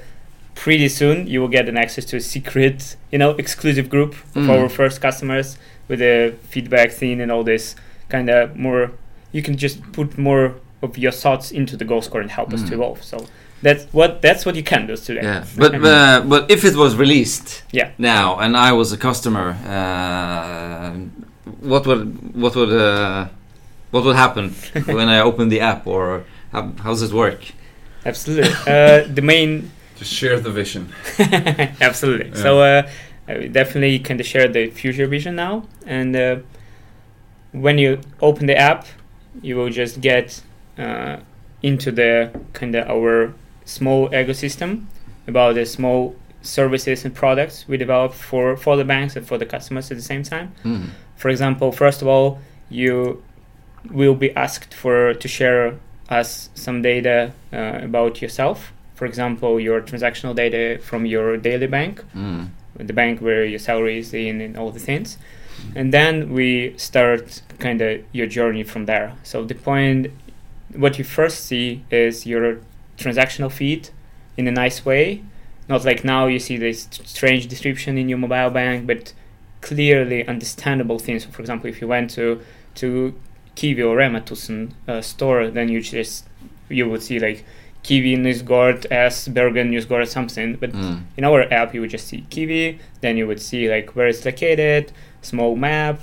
pretty 0.54 0.88
soon 0.88 1.26
you 1.26 1.40
will 1.42 1.48
get 1.52 1.68
an 1.68 1.76
access 1.76 2.06
to 2.06 2.16
a 2.16 2.20
secret, 2.20 2.96
you 3.12 3.18
know, 3.18 3.30
exclusive 3.32 3.88
group 3.90 4.14
of 4.34 4.44
Mm. 4.44 4.48
our 4.50 4.68
first 4.70 5.02
customers 5.02 5.58
with 5.88 6.00
a 6.00 6.32
feedback 6.48 6.90
thing 6.92 7.20
and 7.20 7.30
all 7.30 7.44
this 7.44 7.76
kind 8.08 8.30
of 8.30 8.56
more. 8.56 8.90
You 9.32 9.42
can 9.42 9.56
just 9.58 9.82
put 9.92 10.16
more 10.16 10.54
of 10.86 10.96
your 11.04 11.12
thoughts 11.12 11.50
into 11.50 11.76
the 11.76 11.84
GoScore 11.84 12.20
and 12.20 12.30
help 12.30 12.52
us 12.54 12.62
to 12.62 12.70
Mm. 12.70 12.76
evolve. 12.78 13.02
So 13.12 13.16
that's 13.66 13.82
what 13.92 14.10
that's 14.26 14.42
what 14.46 14.54
you 14.60 14.62
can 14.72 14.86
do 14.86 14.96
today. 14.96 15.22
Yeah, 15.30 15.44
but 15.62 15.72
uh, 15.74 16.20
but 16.32 16.50
if 16.50 16.60
it 16.64 16.74
was 16.76 16.92
released 17.04 17.48
Yeah. 17.72 17.88
now 17.98 18.26
and 18.44 18.56
I 18.56 18.70
was 18.80 18.88
a 18.92 18.96
customer, 19.08 19.46
uh, 19.74 20.90
what 21.72 21.82
would 21.86 22.02
what 22.42 22.54
would 22.58 22.72
uh, 22.72 23.26
what 23.92 24.04
would 24.04 24.16
happen 24.16 24.44
when 24.98 25.08
I 25.08 25.20
open 25.20 25.48
the 25.48 25.60
app 25.60 25.86
or 25.86 26.24
how, 26.52 26.62
how 26.84 26.90
does 26.90 27.02
it 27.02 27.12
work? 27.12 27.40
Absolutely. 28.04 28.52
uh, 28.66 29.02
the 29.18 29.22
main 29.22 29.70
Just 29.98 30.12
share 30.12 30.38
the 30.40 30.50
vision. 30.62 30.82
Absolutely. 31.80 32.28
Yeah. 32.30 32.42
So 32.44 32.50
uh, 32.60 32.82
I 33.28 33.48
definitely 33.48 33.98
kind 33.98 34.20
of 34.20 34.26
share 34.26 34.48
the 34.48 34.70
future 34.70 35.06
vision 35.08 35.34
now, 35.34 35.62
and 35.86 36.14
uh, 36.14 36.36
when 37.52 37.78
you 37.78 37.98
open 38.20 38.46
the 38.46 38.56
app, 38.70 38.86
you 39.42 39.56
will 39.56 39.70
just 39.70 40.00
get 40.00 40.42
uh, 40.78 41.16
into 41.62 41.90
the 41.90 42.30
kind 42.52 42.74
of 42.74 42.88
our 42.88 43.32
small 43.64 44.08
ecosystem 44.10 44.84
about 45.26 45.54
the 45.54 45.64
small 45.66 46.14
services 46.42 47.04
and 47.04 47.14
products 47.14 47.66
we 47.66 47.76
develop 47.76 48.12
for 48.12 48.56
for 48.56 48.76
the 48.76 48.84
banks 48.84 49.16
and 49.16 49.26
for 49.26 49.36
the 49.38 49.46
customers 49.46 49.90
at 49.90 49.96
the 49.96 50.02
same 50.02 50.22
time. 50.22 50.52
Mm. 50.64 50.90
For 51.16 51.28
example, 51.30 51.72
first 51.72 52.02
of 52.02 52.08
all, 52.08 52.38
you 52.70 53.22
will 53.90 54.14
be 54.14 54.30
asked 54.36 54.74
for 54.74 55.14
to 55.14 55.28
share 55.28 55.74
us 56.08 56.50
some 56.54 56.82
data 56.82 57.32
uh, 57.52 57.80
about 57.82 58.22
yourself. 58.22 58.72
For 58.94 59.06
example, 59.06 59.58
your 59.60 59.80
transactional 59.80 60.34
data 60.34 60.78
from 60.82 61.04
your 61.06 61.36
daily 61.36 61.66
bank, 61.66 62.04
Mm. 62.14 62.48
the 62.78 62.92
bank 62.92 63.20
where 63.20 63.44
your 63.44 63.58
salary 63.58 63.98
is 63.98 64.14
in, 64.14 64.40
and 64.40 64.56
all 64.56 64.70
the 64.70 64.80
things. 64.80 65.18
And 65.74 65.92
then 65.92 66.32
we 66.32 66.74
start 66.76 67.42
kind 67.58 67.80
of 67.80 68.00
your 68.12 68.26
journey 68.26 68.62
from 68.62 68.86
there. 68.86 69.12
So 69.22 69.44
the 69.44 69.54
point, 69.54 70.08
what 70.74 70.98
you 70.98 71.04
first 71.04 71.46
see 71.46 71.84
is 71.90 72.26
your 72.26 72.58
transactional 72.98 73.50
feed 73.50 73.90
in 74.36 74.46
a 74.48 74.50
nice 74.52 74.84
way. 74.84 75.22
Not 75.68 75.84
like 75.84 76.04
now 76.04 76.26
you 76.26 76.38
see 76.38 76.56
this 76.56 76.88
strange 77.04 77.48
description 77.48 77.98
in 77.98 78.08
your 78.08 78.18
mobile 78.18 78.50
bank, 78.50 78.86
but 78.86 79.12
clearly 79.60 80.26
understandable 80.26 80.98
things. 80.98 81.24
For 81.24 81.40
example, 81.40 81.68
if 81.68 81.80
you 81.80 81.88
went 81.88 82.10
to 82.10 82.40
to 82.76 83.14
Kiwi 83.54 83.82
or 83.82 83.96
Rema 83.96 84.20
Tusen 84.20 84.72
uh, 84.86 85.00
store, 85.00 85.48
then 85.50 85.68
you 85.68 85.80
just 85.80 86.26
you 86.68 86.88
would 86.88 87.02
see 87.02 87.18
like 87.18 87.44
Kiwi 87.82 88.16
Newsgård 88.16 88.86
as 88.86 89.28
Bergen 89.28 89.70
Newsgård 89.70 90.02
or 90.02 90.06
something. 90.06 90.56
But 90.56 90.72
Mm. 90.72 91.02
in 91.16 91.24
our 91.24 91.42
app, 91.52 91.74
you 91.74 91.80
would 91.80 91.90
just 91.90 92.06
see 92.08 92.24
Kiwi, 92.30 92.78
then 93.00 93.16
you 93.16 93.26
would 93.26 93.40
see 93.40 93.68
like 93.70 93.90
where 93.96 94.06
it's 94.08 94.24
located, 94.24 94.92
small 95.22 95.56
map, 95.56 96.00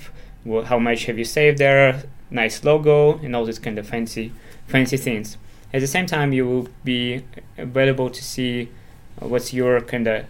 wh- 0.49 0.63
how 0.65 0.79
much 0.79 1.05
have 1.05 1.17
you 1.17 1.25
saved 1.25 1.57
there, 1.59 2.03
nice 2.31 2.63
logo, 2.63 3.19
and 3.19 3.35
all 3.35 3.45
this 3.45 3.59
kind 3.59 3.77
of 3.77 3.87
fancy, 3.87 4.31
fancy 4.67 4.97
things. 4.97 5.37
At 5.73 5.81
the 5.81 5.87
same 5.87 6.05
time, 6.05 6.33
you 6.33 6.45
will 6.47 6.67
be 6.83 7.23
available 7.57 8.09
to 8.09 8.23
see 8.23 8.69
uh, 9.21 9.27
what's 9.27 9.53
your 9.53 9.81
kind 9.81 10.07
of 10.07 10.25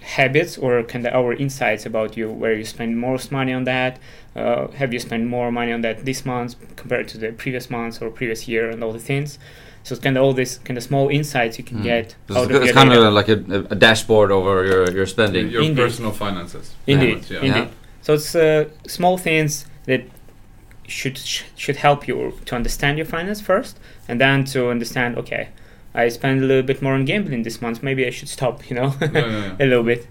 habits 0.00 0.56
or 0.58 0.82
kind 0.82 1.06
of 1.06 1.12
our 1.14 1.32
insights 1.34 1.86
about 1.86 2.16
you, 2.16 2.30
where 2.30 2.54
you 2.54 2.64
spend 2.64 2.98
most 2.98 3.30
money 3.32 3.52
on 3.52 3.64
that. 3.64 3.98
Uh, 4.36 4.68
have 4.72 4.92
you 4.92 4.98
spent 5.00 5.26
more 5.26 5.50
money 5.50 5.72
on 5.72 5.80
that 5.82 6.04
this 6.04 6.24
month 6.24 6.54
compared 6.76 7.08
to 7.08 7.18
the 7.18 7.32
previous 7.32 7.70
month 7.70 8.00
or 8.02 8.10
previous 8.10 8.46
year, 8.48 8.70
and 8.70 8.82
all 8.82 8.92
the 8.92 8.98
things. 8.98 9.38
So 9.84 9.94
it's 9.94 10.02
kind 10.02 10.16
of 10.16 10.22
all 10.22 10.32
these 10.32 10.58
kind 10.58 10.76
of 10.76 10.82
small 10.84 11.08
insights 11.08 11.58
you 11.58 11.64
can 11.64 11.78
Mm. 11.78 11.82
get 11.84 12.14
It's, 12.28 12.36
out 12.36 12.44
of 12.50 12.56
it's 12.56 12.64
your 12.66 12.74
kind 12.74 12.90
data. 12.90 13.06
of 13.06 13.14
like 13.14 13.28
a, 13.28 13.38
a 13.70 13.74
dashboard 13.74 14.30
over 14.30 14.64
your, 14.64 14.90
your 14.92 15.06
spending. 15.06 15.48
Your 15.50 15.62
Indeed. 15.62 15.82
personal 15.82 16.12
finances. 16.12 16.74
Indeed, 16.86 17.24
Yeah. 17.30 17.38
indeed. 17.42 17.60
Yeah. 17.68 18.02
So 18.02 18.14
it's 18.14 18.34
uh, 18.34 18.64
small 18.86 19.16
things 19.18 19.66
that 19.86 20.02
should 20.88 21.18
should 21.18 21.76
help 21.76 22.08
you 22.08 22.32
to 22.46 22.56
understand 22.56 22.98
your 22.98 23.06
finance 23.06 23.40
first, 23.40 23.78
and 24.08 24.20
then 24.20 24.44
to 24.46 24.70
understand. 24.70 25.16
Okay, 25.18 25.48
I 25.94 26.08
spend 26.08 26.42
a 26.42 26.46
little 26.46 26.62
bit 26.64 26.82
more 26.82 26.94
on 26.94 27.04
gambling 27.04 27.42
this 27.44 27.60
month. 27.62 27.82
Maybe 27.82 28.06
I 28.06 28.10
should 28.10 28.28
stop. 28.28 28.68
You 28.70 28.76
know, 28.76 28.94
Yeah, 29.00 29.08
yeah, 29.12 29.26
yeah. 29.28 29.56
a 29.60 29.66
little 29.66 29.84
bit. 29.84 30.06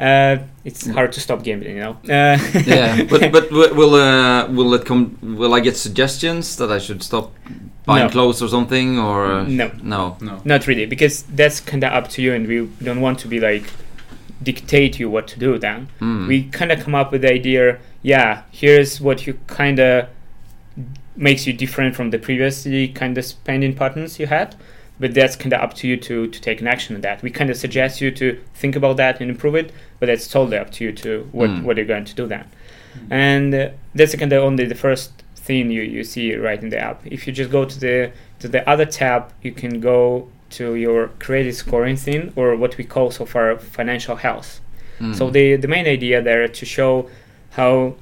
Uh, 0.00 0.36
it's 0.64 0.84
Mm. 0.86 0.94
hard 0.94 1.12
to 1.12 1.20
stop 1.20 1.42
gambling. 1.42 1.76
You 1.76 1.82
know. 1.82 1.96
Uh, 2.04 2.38
yeah, 2.66 3.02
but 3.10 3.32
but 3.32 3.50
will 3.50 3.94
uh, 3.94 4.46
will 4.48 4.72
it 4.74 4.84
come? 4.84 5.16
Will 5.22 5.54
I 5.54 5.60
get 5.60 5.76
suggestions 5.76 6.56
that 6.56 6.70
I 6.70 6.78
should 6.78 7.02
stop 7.02 7.32
buying 7.84 8.06
No. 8.06 8.10
clothes 8.10 8.40
or 8.42 8.48
something? 8.48 8.98
Or 8.98 9.26
uh, 9.26 9.42
no, 9.48 9.70
no. 9.82 10.16
No. 10.20 10.40
not 10.44 10.66
really, 10.68 10.86
because 10.86 11.24
that's 11.34 11.58
kind 11.60 11.82
of 11.84 11.92
up 11.92 12.08
to 12.10 12.22
you, 12.22 12.32
and 12.34 12.46
we 12.46 12.68
don't 12.84 13.00
want 13.00 13.18
to 13.20 13.28
be 13.28 13.40
like 13.40 13.64
dictate 14.42 15.00
you 15.00 15.10
what 15.10 15.26
to 15.28 15.38
do. 15.38 15.58
Then 15.58 15.88
Mm. 16.00 16.28
we 16.28 16.44
kind 16.44 16.70
of 16.72 16.78
come 16.84 16.94
up 16.94 17.10
with 17.12 17.22
the 17.22 17.32
idea. 17.32 17.78
Yeah, 18.02 18.42
here's 18.52 19.00
what 19.00 19.26
you 19.26 19.34
kind 19.48 19.80
of 19.80 20.06
makes 21.16 21.46
you 21.46 21.52
different 21.52 21.96
from 21.96 22.10
the 22.10 22.18
previously 22.18 22.88
kind 22.88 23.16
of 23.18 23.24
spending 23.24 23.74
patterns 23.74 24.18
you 24.18 24.26
had. 24.26 24.54
But 25.00 25.14
that's 25.14 25.36
kind 25.36 25.52
of 25.52 25.60
up 25.60 25.74
to 25.74 25.86
you 25.88 25.96
to, 25.96 26.26
to 26.26 26.40
take 26.40 26.60
an 26.60 26.66
action 26.66 26.96
on 26.96 27.02
that. 27.02 27.22
We 27.22 27.30
kind 27.30 27.50
of 27.50 27.56
suggest 27.56 28.00
you 28.00 28.10
to 28.12 28.38
think 28.54 28.74
about 28.74 28.96
that 28.96 29.20
and 29.20 29.30
improve 29.30 29.54
it, 29.54 29.72
but 30.00 30.06
that's 30.06 30.26
totally 30.26 30.58
up 30.58 30.70
to 30.72 30.84
you 30.84 30.92
to 30.92 31.28
what, 31.30 31.50
Mm. 31.50 31.62
what 31.62 31.76
you're 31.76 31.86
going 31.86 32.04
to 32.04 32.14
do 32.16 32.26
then. 32.26 32.46
And 33.10 33.54
uh, 33.54 33.68
that's 33.94 34.14
kind 34.16 34.32
of 34.32 34.42
only 34.42 34.64
the 34.64 34.74
first 34.74 35.12
thing 35.36 35.70
you, 35.70 35.82
you 35.82 36.02
see 36.02 36.34
right 36.34 36.60
in 36.60 36.70
the 36.70 36.78
app. 36.80 37.06
If 37.06 37.26
you 37.28 37.32
just 37.32 37.50
go 37.50 37.64
to 37.64 37.78
the 37.78 38.10
to 38.40 38.48
the 38.48 38.68
other 38.68 38.84
tab, 38.86 39.32
you 39.42 39.52
can 39.52 39.78
go 39.80 40.28
to 40.50 40.74
your 40.74 41.08
credit 41.20 41.54
scoring 41.54 41.96
thing 41.96 42.32
or 42.34 42.56
what 42.56 42.76
we 42.76 42.84
call 42.84 43.10
so 43.12 43.24
far 43.24 43.56
financial 43.58 44.16
health. 44.16 44.60
Mm. 45.00 45.14
So 45.14 45.30
the 45.30 45.54
the 45.56 45.68
main 45.68 45.86
idea 45.86 46.20
there 46.22 46.48
to 46.48 46.66
show 46.66 47.08
how 47.50 47.94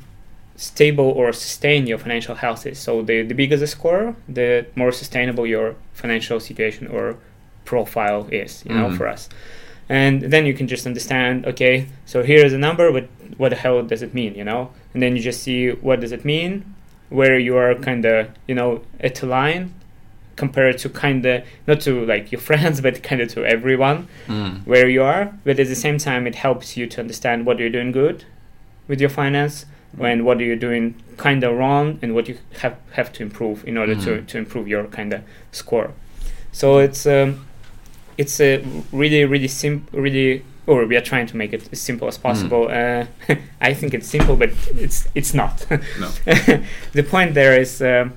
stable 0.56 1.04
or 1.10 1.32
sustained 1.32 1.86
your 1.88 1.98
financial 1.98 2.34
health 2.34 2.66
is. 2.66 2.78
So 2.78 3.02
the, 3.02 3.22
the 3.22 3.34
bigger 3.34 3.56
the 3.56 3.66
score, 3.66 4.16
the 4.28 4.66
more 4.74 4.90
sustainable 4.92 5.46
your 5.46 5.76
financial 5.92 6.40
situation 6.40 6.86
or 6.88 7.16
profile 7.64 8.26
is, 8.30 8.64
you 8.66 8.74
know, 8.74 8.88
Mhm. 8.88 8.96
for 8.96 9.06
us. 9.08 9.28
And 9.88 10.22
then 10.22 10.46
you 10.46 10.54
can 10.54 10.66
just 10.66 10.86
understand, 10.86 11.46
okay, 11.46 11.86
so 12.06 12.22
here 12.22 12.44
is 12.44 12.52
a 12.52 12.58
number, 12.58 12.90
but 12.90 13.08
what 13.36 13.50
the 13.50 13.56
hell 13.56 13.82
does 13.82 14.02
it 14.02 14.14
mean, 14.14 14.34
you 14.34 14.44
know? 14.44 14.70
And 14.94 15.02
then 15.02 15.14
you 15.14 15.22
just 15.22 15.42
see 15.42 15.70
what 15.70 16.00
does 16.00 16.10
it 16.12 16.24
mean, 16.24 16.64
where 17.08 17.38
you 17.38 17.56
are 17.56 17.74
kind 17.74 18.04
of, 18.04 18.28
you 18.48 18.54
know, 18.54 18.82
at 19.00 19.22
a 19.22 19.26
line 19.26 19.74
compared 20.36 20.76
to 20.78 20.88
kind 20.88 21.24
of, 21.24 21.42
not 21.66 21.80
to 21.82 22.04
like 22.04 22.32
your 22.32 22.40
friends, 22.50 22.80
but 22.80 23.02
kind 23.02 23.20
of 23.20 23.28
to 23.28 23.44
everyone 23.44 24.08
Mm. 24.28 24.66
where 24.66 24.88
you 24.88 25.02
are, 25.02 25.32
but 25.44 25.60
at 25.60 25.68
the 25.68 25.74
same 25.74 25.98
time, 25.98 26.26
it 26.26 26.34
helps 26.36 26.76
you 26.76 26.86
to 26.88 27.00
understand 27.00 27.46
what 27.46 27.58
you're 27.58 27.70
doing 27.78 27.92
good 27.92 28.24
with 28.88 29.00
your 29.00 29.10
finance 29.10 29.66
and 30.00 30.24
what 30.24 30.38
are 30.38 30.44
you're 30.44 30.56
doing 30.56 30.94
kind 31.16 31.42
of 31.44 31.56
wrong 31.56 31.98
and 32.02 32.14
what 32.14 32.28
you 32.28 32.36
have, 32.60 32.76
have 32.92 33.12
to 33.14 33.22
improve 33.22 33.64
in 33.66 33.76
order 33.78 33.94
to, 33.94 34.10
Mhm. 34.10 34.26
to 34.26 34.38
improve 34.38 34.68
your 34.68 34.84
kind 34.84 35.12
of 35.12 35.22
score. 35.52 35.90
So 36.52 36.78
it's 36.78 37.06
um, 37.06 37.46
it's 38.18 38.40
a 38.40 38.62
really 38.92 39.24
really 39.24 39.48
simple 39.48 40.00
really 40.00 40.42
or 40.66 40.84
we 40.86 40.96
are 40.96 41.00
trying 41.02 41.26
to 41.28 41.36
make 41.36 41.52
it 41.52 41.68
as 41.72 41.80
simple 41.80 42.08
as 42.08 42.18
possible. 42.18 42.68
Uh, 42.68 43.06
I 43.60 43.72
think 43.74 43.94
it's 43.94 44.08
simple, 44.08 44.36
but 44.36 44.50
it's 44.74 45.06
it's 45.14 45.32
not. 45.34 45.64
No. 46.00 46.08
the 46.92 47.02
point 47.02 47.34
there 47.34 47.60
is. 47.60 47.80
Um, 47.80 48.12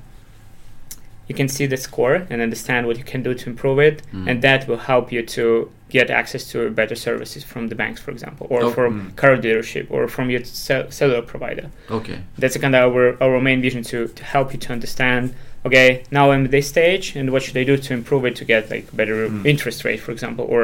you 1.29 1.35
can 1.35 1.47
see 1.47 1.65
the 1.67 1.77
score 1.77 2.15
and 2.31 2.41
understand 2.41 2.87
what 2.87 2.97
you 2.97 3.03
can 3.13 3.21
do 3.23 3.33
to 3.41 3.45
improve 3.49 3.79
it, 3.89 4.01
Mm. 4.13 4.27
and 4.29 4.41
that 4.41 4.67
will 4.67 4.81
help 4.91 5.05
you 5.15 5.21
to 5.37 5.71
get 5.89 6.09
access 6.21 6.43
to 6.51 6.69
better 6.81 6.95
services 6.95 7.43
from 7.51 7.63
the 7.71 7.75
banks, 7.75 7.99
for 8.05 8.11
example, 8.11 8.45
or 8.49 8.59
Oh, 8.63 8.71
from 8.71 8.91
mm. 8.93 9.15
car 9.15 9.37
dealership, 9.37 9.85
or 9.95 10.07
from 10.15 10.29
your 10.33 10.43
cell- 10.43 10.89
cellular 10.97 11.21
provider. 11.33 11.65
Okay. 11.99 12.17
That's 12.41 12.57
kind 12.57 12.75
of 12.75 12.81
our, 12.95 13.05
our 13.23 13.39
main 13.49 13.61
vision 13.61 13.83
to, 13.91 14.07
to 14.19 14.23
help 14.35 14.47
you 14.53 14.59
to 14.65 14.73
understand. 14.77 15.33
Okay, 15.65 16.03
now 16.11 16.31
I'm 16.31 16.45
at 16.45 16.51
this 16.51 16.67
stage, 16.75 17.15
and 17.17 17.25
what 17.31 17.41
should 17.43 17.57
I 17.57 17.63
do 17.71 17.75
to 17.77 17.93
improve 17.93 18.23
it 18.29 18.35
to 18.37 18.45
get 18.45 18.69
like 18.71 18.85
better 18.95 19.17
Mm. 19.29 19.45
interest 19.45 19.83
rate, 19.85 19.99
for 20.05 20.11
example, 20.11 20.45
or 20.55 20.63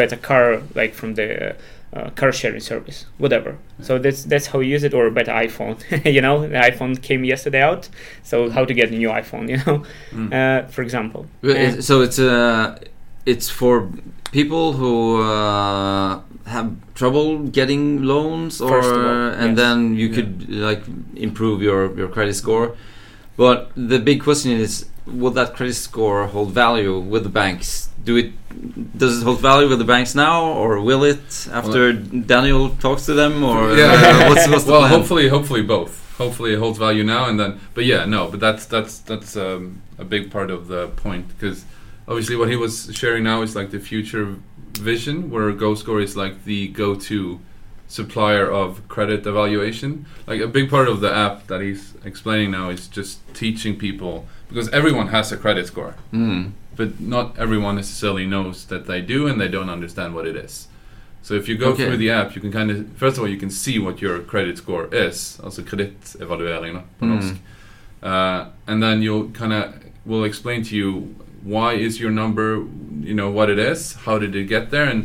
better 0.00 0.16
car 0.16 0.46
like 0.74 0.92
from 0.94 1.14
the 1.14 1.56
uh, 1.94 2.10
car 2.10 2.32
sharing 2.32 2.60
service, 2.60 3.06
whatever. 3.18 3.56
So 3.80 3.98
that's 3.98 4.24
that's 4.24 4.46
how 4.46 4.60
you 4.60 4.70
use 4.74 4.82
it, 4.84 4.94
or 4.94 5.06
a 5.06 5.10
better 5.10 5.32
iPhone. 5.32 5.76
you 6.14 6.20
know, 6.20 6.40
the 6.48 6.56
iPhone 6.70 7.00
came 7.00 7.24
yesterday 7.24 7.62
out, 7.62 7.88
so 8.22 8.50
how 8.50 8.64
to 8.64 8.74
get 8.74 8.90
a 8.90 8.96
new 8.96 9.08
iPhone? 9.10 9.48
You 9.52 9.58
know, 9.66 9.82
Mm. 10.12 10.32
uh, 10.32 10.66
for 10.68 10.82
example. 10.82 11.26
So 11.80 12.02
it's 12.02 12.18
uh, 12.18 12.78
it's 13.26 13.48
for 13.50 13.88
people 14.32 14.72
who 14.72 15.22
uh, 15.22 16.20
have 16.46 16.72
trouble 16.94 17.38
getting 17.52 18.02
loans, 18.02 18.60
or 18.60 18.80
all, 18.82 19.32
and 19.42 19.56
yes. 19.56 19.56
then 19.56 19.94
you 19.96 20.08
Yeah. 20.08 20.14
could 20.16 20.48
like 20.50 20.82
improve 21.16 21.62
your 21.62 21.96
your 21.96 22.08
credit 22.08 22.34
score. 22.34 22.74
But 23.36 23.70
the 23.76 23.98
big 23.98 24.22
question 24.22 24.52
is, 24.52 24.86
will 25.06 25.30
that 25.32 25.54
credit 25.54 25.74
score 25.74 26.26
hold 26.26 26.52
value 26.52 26.98
with 26.98 27.22
the 27.24 27.28
banks? 27.28 27.88
Do 28.04 28.16
it? 28.16 28.32
Does 28.98 29.20
it 29.22 29.24
hold 29.24 29.40
value 29.40 29.68
with 29.68 29.78
the 29.78 29.84
banks 29.84 30.14
now, 30.14 30.44
or 30.44 30.80
will 30.80 31.04
it 31.04 31.48
after 31.50 31.92
Daniel 31.92 32.70
talks 32.70 33.06
to 33.06 33.14
them, 33.14 33.42
or 33.42 33.70
uh, 33.70 33.74
Yeah. 33.76 34.28
what's, 34.28 34.48
what's 34.48 34.64
the 34.64 34.72
well, 34.72 34.80
plan? 34.82 34.90
hopefully, 34.90 35.28
hopefully 35.28 35.62
both. 35.62 36.00
Hopefully, 36.18 36.52
it 36.54 36.58
holds 36.58 36.78
value 36.78 37.02
now 37.02 37.28
and 37.28 37.40
then. 37.40 37.60
But 37.74 37.84
yeah, 37.86 38.04
no. 38.04 38.30
But 38.30 38.40
that's 38.40 38.66
that's 38.66 38.98
that's 39.00 39.36
um, 39.36 39.82
a 39.98 40.04
big 40.04 40.30
part 40.30 40.50
of 40.50 40.68
the 40.68 40.88
point 40.88 41.28
because 41.28 41.64
obviously 42.06 42.36
what 42.36 42.48
he 42.48 42.56
was 42.56 42.90
sharing 42.94 43.24
now 43.24 43.42
is 43.42 43.56
like 43.56 43.70
the 43.70 43.80
future 43.80 44.36
vision, 44.78 45.30
where 45.30 45.52
GoScore 45.52 46.02
is 46.02 46.16
like 46.16 46.44
the 46.44 46.68
go-to 46.68 47.40
supplier 47.88 48.50
of 48.50 48.86
credit 48.88 49.26
evaluation. 49.26 50.06
Like 50.26 50.40
a 50.40 50.46
big 50.48 50.68
part 50.70 50.88
of 50.88 51.00
the 51.00 51.14
app 51.14 51.46
that 51.48 51.60
he's 51.60 51.94
explaining 52.04 52.50
now 52.50 52.70
is 52.70 52.86
just 52.88 53.20
teaching 53.34 53.76
people 53.76 54.26
because 54.54 54.68
everyone 54.72 55.08
has 55.08 55.32
a 55.32 55.36
credit 55.36 55.66
score 55.66 55.94
Mm. 56.12 56.50
but 56.76 56.88
not 57.00 57.26
everyone 57.38 57.74
necessarily 57.76 58.26
knows 58.26 58.64
that 58.66 58.86
they 58.86 59.00
do 59.00 59.26
and 59.28 59.40
they 59.40 59.48
don't 59.48 59.70
understand 59.70 60.14
what 60.14 60.26
it 60.26 60.36
is. 60.44 60.68
So 61.22 61.34
if 61.34 61.48
you 61.48 61.56
go 61.58 61.66
Okay. 61.72 61.84
through 61.86 61.96
the 61.98 62.10
app, 62.10 62.34
you 62.36 62.40
can 62.42 62.52
kind 62.52 62.70
of 62.70 62.76
first 62.96 63.16
of 63.16 63.22
all 63.22 63.28
you 63.30 63.38
can 63.40 63.50
see 63.50 63.78
what 63.78 64.02
your 64.02 64.18
credit 64.20 64.58
score 64.58 64.88
is, 64.92 65.40
alltså 65.44 65.62
kreditevaluering 65.62 66.80
på 66.98 67.04
Mm. 67.06 67.10
norsk. 67.16 67.34
Uh, 68.02 68.44
and 68.66 68.82
then 68.82 69.02
you'll 69.02 69.28
kind 69.32 69.52
of 69.52 69.64
will 70.06 70.24
explain 70.24 70.62
to 70.64 70.76
you 70.76 71.02
why 71.44 71.74
is 71.86 72.00
your 72.00 72.10
number, 72.12 72.44
you 73.04 73.14
know 73.14 73.30
what 73.30 73.50
it 73.50 73.58
is, 73.72 73.96
how 74.06 74.18
did 74.18 74.34
it 74.34 74.48
get 74.48 74.70
there, 74.70 74.90
and 74.90 75.02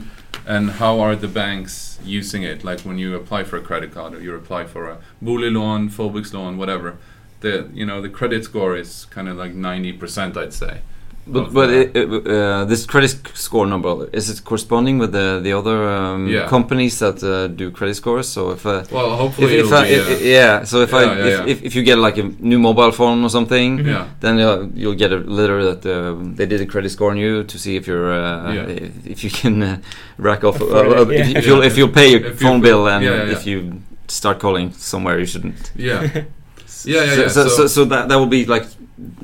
and 0.47 0.69
how 0.71 0.99
are 1.01 1.15
the 1.15 1.27
banks 1.27 1.99
using 2.05 2.43
it? 2.43 2.63
Like 2.63 2.81
when 2.89 2.97
you 2.97 3.15
apply 3.15 3.43
for 3.43 3.57
a 3.57 3.61
credit 3.61 3.93
card 3.93 4.13
or 4.13 4.21
you 4.21 4.35
apply 4.35 4.65
for 4.65 4.89
a 4.89 4.97
boliglån, 5.25 5.89
loan, 6.33 6.57
whatever. 6.57 6.93
The 7.41 7.69
you 7.73 7.85
know 7.85 8.01
the 8.01 8.09
credit 8.09 8.43
score 8.43 8.75
is 8.79 9.05
kind 9.15 9.27
of 9.29 9.37
like 9.37 9.53
ninety 9.53 9.93
percent, 9.93 10.35
I'd 10.37 10.53
say. 10.53 10.81
But 11.27 11.53
but 11.53 11.69
uh, 11.69 11.73
it, 11.73 11.95
it, 11.95 12.27
uh, 12.27 12.65
this 12.65 12.85
credit 12.87 13.11
score 13.35 13.67
number 13.67 14.09
is 14.13 14.29
it 14.31 14.43
corresponding 14.43 14.97
with 14.99 15.11
the 15.11 15.39
the 15.43 15.53
other 15.53 15.87
um, 15.87 16.27
Yeah. 16.27 16.47
companies 16.47 16.97
that 16.99 17.21
uh, 17.23 17.47
do 17.47 17.69
credit 17.71 17.95
scores? 17.95 18.27
So 18.27 18.51
if 18.51 18.65
uh, 18.65 18.83
Well, 18.91 19.15
hopefully 19.15 19.53
if, 19.59 19.65
it'll 19.65 19.73
I, 19.75 19.83
be. 19.87 19.93
if- 19.93 20.09
uh, 20.09 20.23
yeah, 20.23 20.63
so 20.65 20.81
if 20.81 20.91
I 20.93 21.03
Yeah, 21.03 21.17
yeah, 21.17 21.25
if, 21.27 21.39
yeah. 21.39 21.51
If, 21.51 21.63
if 21.63 21.75
you 21.75 21.83
get 21.83 21.97
like 21.99 22.17
a 22.17 22.23
new 22.39 22.57
mobile 22.59 22.91
phone 22.91 23.23
or 23.23 23.29
something, 23.29 23.77
Mhm. 23.77 23.85
yeah. 23.85 24.07
then 24.21 24.37
you'll 24.75 24.95
get 24.97 25.11
a 25.11 25.17
letter 25.17 25.63
that 25.75 25.85
uh, 25.85 26.15
they 26.35 26.47
did 26.47 26.61
a 26.61 26.65
credit 26.65 26.89
score 26.89 27.11
on 27.11 27.17
you 27.17 27.43
to 27.43 27.57
see 27.59 27.75
if 27.75 27.85
you're 27.87 28.11
uh, 28.11 28.53
Yeah. 28.53 28.67
if, 28.85 29.05
if 29.07 29.23
you 29.23 29.29
can 29.29 29.61
uh, 29.63 29.77
rack 30.17 30.43
off 30.43 30.55
Afford 30.61 31.11
if, 31.11 31.35
if 31.37 31.45
you'll 31.45 31.61
if 31.63 31.77
you'll 31.77 31.93
pay 31.93 32.09
your 32.11 32.21
If 32.25 32.41
you- 32.41 32.47
phone 32.47 32.61
bill 32.61 32.87
and 32.87 33.03
yeah, 33.05 33.25
yeah, 33.25 33.31
if 33.37 33.45
you 33.45 33.81
start 34.07 34.39
calling 34.39 34.73
somewhere 34.73 35.19
you 35.19 35.25
shouldn't. 35.27 35.71
Yeah. 35.75 36.23
Yeah, 36.85 37.03
yeah, 37.03 37.15
So, 37.15 37.21
yeah. 37.21 37.27
so, 37.27 37.43
so, 37.43 37.49
So- 37.57 37.67
so 37.67 37.85
that 37.85 38.09
that 38.09 38.15
will 38.17 38.25
be 38.39 38.45
like 38.45 38.65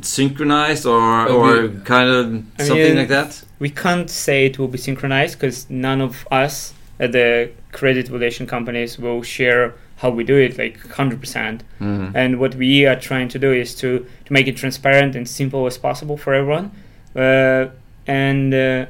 synchronized 0.01 0.85
or 0.85 1.27
or 1.27 1.67
be- 1.67 1.79
kind 1.83 2.09
of 2.09 2.43
I 2.59 2.63
something 2.63 2.83
mean, 2.95 2.97
like 2.97 3.09
that. 3.09 3.43
we 3.59 3.69
can't 3.69 4.09
say 4.09 4.45
it 4.45 4.57
will 4.59 4.67
be 4.67 4.77
synchronized 4.77 5.39
because 5.39 5.67
none 5.69 6.01
of 6.01 6.27
us 6.31 6.73
at 6.99 7.11
the 7.11 7.49
credit 7.71 8.09
relation 8.09 8.47
companies 8.47 8.97
will 8.97 9.21
share 9.23 9.73
how 9.97 10.09
we 10.09 10.23
do 10.23 10.37
it 10.37 10.57
like 10.57 10.77
100% 10.79 11.61
Mm. 11.81 12.11
and 12.15 12.39
what 12.39 12.55
we 12.55 12.85
are 12.85 12.99
trying 12.99 13.27
to 13.29 13.39
do 13.39 13.51
is 13.53 13.75
to, 13.75 14.05
to 14.25 14.33
make 14.33 14.47
it 14.47 14.55
transparent 14.57 15.15
and 15.15 15.27
simple 15.27 15.65
as 15.67 15.77
possible 15.77 16.17
for 16.17 16.33
everyone 16.33 16.71
uh, 17.15 17.65
and 18.07 18.53
uh, 18.53 18.85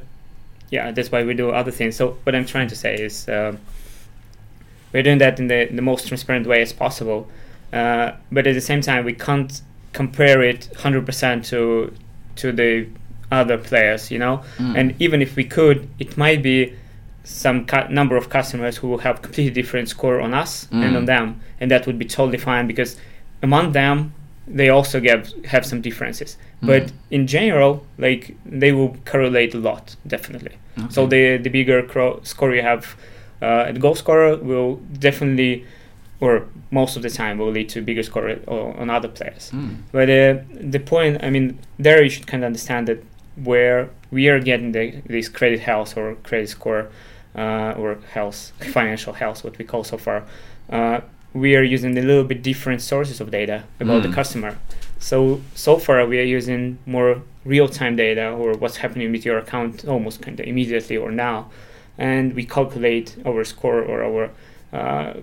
yeah 0.70 0.92
that's 0.92 1.12
why 1.12 1.24
we 1.24 1.34
do 1.34 1.50
other 1.52 1.72
things 1.72 1.96
so 1.96 2.18
what 2.24 2.34
i'm 2.36 2.46
trying 2.46 2.68
to 2.68 2.76
say 2.76 2.94
is 2.96 3.28
um 3.30 3.58
we're 4.94 5.04
doing 5.04 5.20
that 5.20 5.40
in 5.40 5.48
the, 5.48 5.66
the 5.72 5.82
most 5.82 6.08
transparent 6.08 6.48
way 6.48 6.62
as 6.62 6.74
possible 6.74 7.28
uh, 7.76 8.12
but 8.32 8.48
at 8.48 8.54
the 8.54 8.62
same 8.72 8.82
time 8.82 9.06
we 9.06 9.14
can't 9.14 9.62
compare 9.94 10.42
it 10.42 10.70
100% 10.76 11.46
to 11.50 11.92
to 12.36 12.52
the 12.52 12.88
other 13.32 13.58
players 13.58 14.12
you 14.12 14.20
know 14.20 14.36
Mm. 14.60 14.78
and 14.80 14.96
even 15.00 15.22
if 15.22 15.36
we 15.36 15.44
could 15.44 15.78
it 16.00 16.18
might 16.18 16.42
be 16.44 16.74
some 17.24 17.66
cu- 17.66 17.90
number 17.90 18.16
of 18.18 18.30
customers 18.30 18.78
who 18.78 18.88
will 18.90 19.00
have 19.08 19.22
completely 19.22 19.52
different 19.62 19.90
score 19.90 20.18
on 20.22 20.34
us 20.34 20.68
and 20.72 20.84
Mm. 20.94 20.98
on 20.98 21.06
them 21.06 21.26
and 21.60 21.72
that 21.72 21.86
would 21.88 21.98
be 21.98 22.06
totally 22.06 22.38
fine 22.38 22.68
because 22.68 22.98
among 23.42 23.72
them 23.72 24.14
they 24.48 24.70
also 24.70 25.00
get 25.00 25.34
have 25.54 25.66
some 25.66 25.82
differences 25.82 26.38
but 26.62 26.84
Mm. 26.84 26.92
in 27.18 27.28
general 27.28 27.72
like 27.98 28.36
they 28.62 28.72
will 28.72 28.96
correlate 29.12 29.52
a 29.56 29.62
lot 29.70 29.96
definitely 30.08 30.56
so 30.90 31.08
the 31.08 31.38
the 31.46 31.50
bigger 31.50 31.82
cro- 31.92 32.20
score 32.24 32.54
you 32.56 32.62
have 32.62 32.84
uh, 33.42 33.70
at 33.70 33.80
goal 33.80 33.96
scorer 33.96 34.36
will 34.50 34.72
definitely 35.00 35.64
or 36.20 36.46
most 36.72 36.96
of 36.98 37.02
the 37.04 37.10
time 37.10 37.38
will 37.38 37.52
lead 37.52 37.68
to 37.70 37.82
bigger 37.82 38.04
score 38.04 38.30
on 38.48 38.90
other 38.90 39.08
players 39.10 39.52
Mm. 39.54 39.76
but 39.92 40.10
uh, 40.10 40.36
the 40.76 40.80
point, 40.80 41.24
I 41.24 41.30
mean, 41.30 41.58
there 41.80 42.02
you 42.04 42.10
should 42.10 42.28
kind 42.28 42.44
of 42.44 42.48
understand 42.48 42.88
that 42.88 43.00
where 43.44 43.90
we 44.12 44.30
are 44.30 44.40
getting 44.40 44.72
the, 44.72 45.02
this 45.08 45.28
credit 45.30 45.60
health 45.60 45.98
or 45.98 46.16
credit 46.24 46.50
score 46.50 46.88
uh, 47.38 47.74
or 47.78 47.98
health, 48.14 48.54
financial 48.74 49.14
health, 49.14 49.44
what 49.44 49.58
we 49.58 49.66
call 49.66 49.84
so 49.84 49.98
far, 49.98 50.24
uh, 50.70 51.02
we 51.34 51.54
are 51.58 51.64
using 51.64 51.98
a 51.98 52.02
little 52.02 52.24
bit 52.24 52.42
different 52.42 52.82
sources 52.82 53.20
of 53.20 53.30
data 53.32 53.64
about 53.82 54.00
Mm. 54.02 54.08
the 54.08 54.14
customer. 54.16 54.58
So 55.00 55.42
so 55.54 55.78
far 55.78 56.06
we 56.08 56.18
are 56.20 56.30
using 56.38 56.78
more 56.86 57.22
real-time 57.44 57.96
data 57.98 58.30
or 58.32 58.54
what's 58.54 58.78
happening 58.78 59.12
with 59.12 59.26
your 59.26 59.38
account 59.38 59.86
almost 59.86 60.22
kind 60.22 60.40
of 60.40 60.46
immediately 60.48 60.96
or 60.98 61.12
now, 61.12 61.38
and 61.98 62.34
we 62.34 62.44
calculate 62.46 63.16
our 63.26 63.44
score 63.44 63.82
or 63.82 63.98
our 64.10 64.30
uh, 64.80 65.14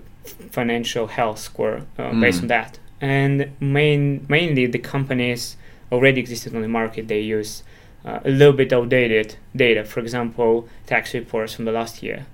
financial 0.51 1.07
health 1.09 1.39
score 1.39 1.83
uh, 1.99 2.13
based 2.21 2.39
Mm. 2.41 2.43
on 2.43 2.49
that 2.49 2.79
and 3.01 3.51
main 3.61 4.25
mainly 4.29 4.67
the 4.67 4.79
companies 4.79 5.57
already 5.91 6.21
existed 6.21 6.55
on 6.55 6.63
the 6.63 6.69
market. 6.69 7.09
They 7.09 7.21
use 7.21 7.63
uh, 8.05 8.21
a 8.25 8.31
little 8.31 8.53
bit 8.55 8.73
outdated 8.73 9.37
data. 9.55 9.85
For 9.85 10.01
example, 10.01 10.69
tax 10.87 11.13
reports 11.15 11.55
from 11.55 11.65
the 11.67 11.73
last 11.73 12.03
year, 12.03 12.27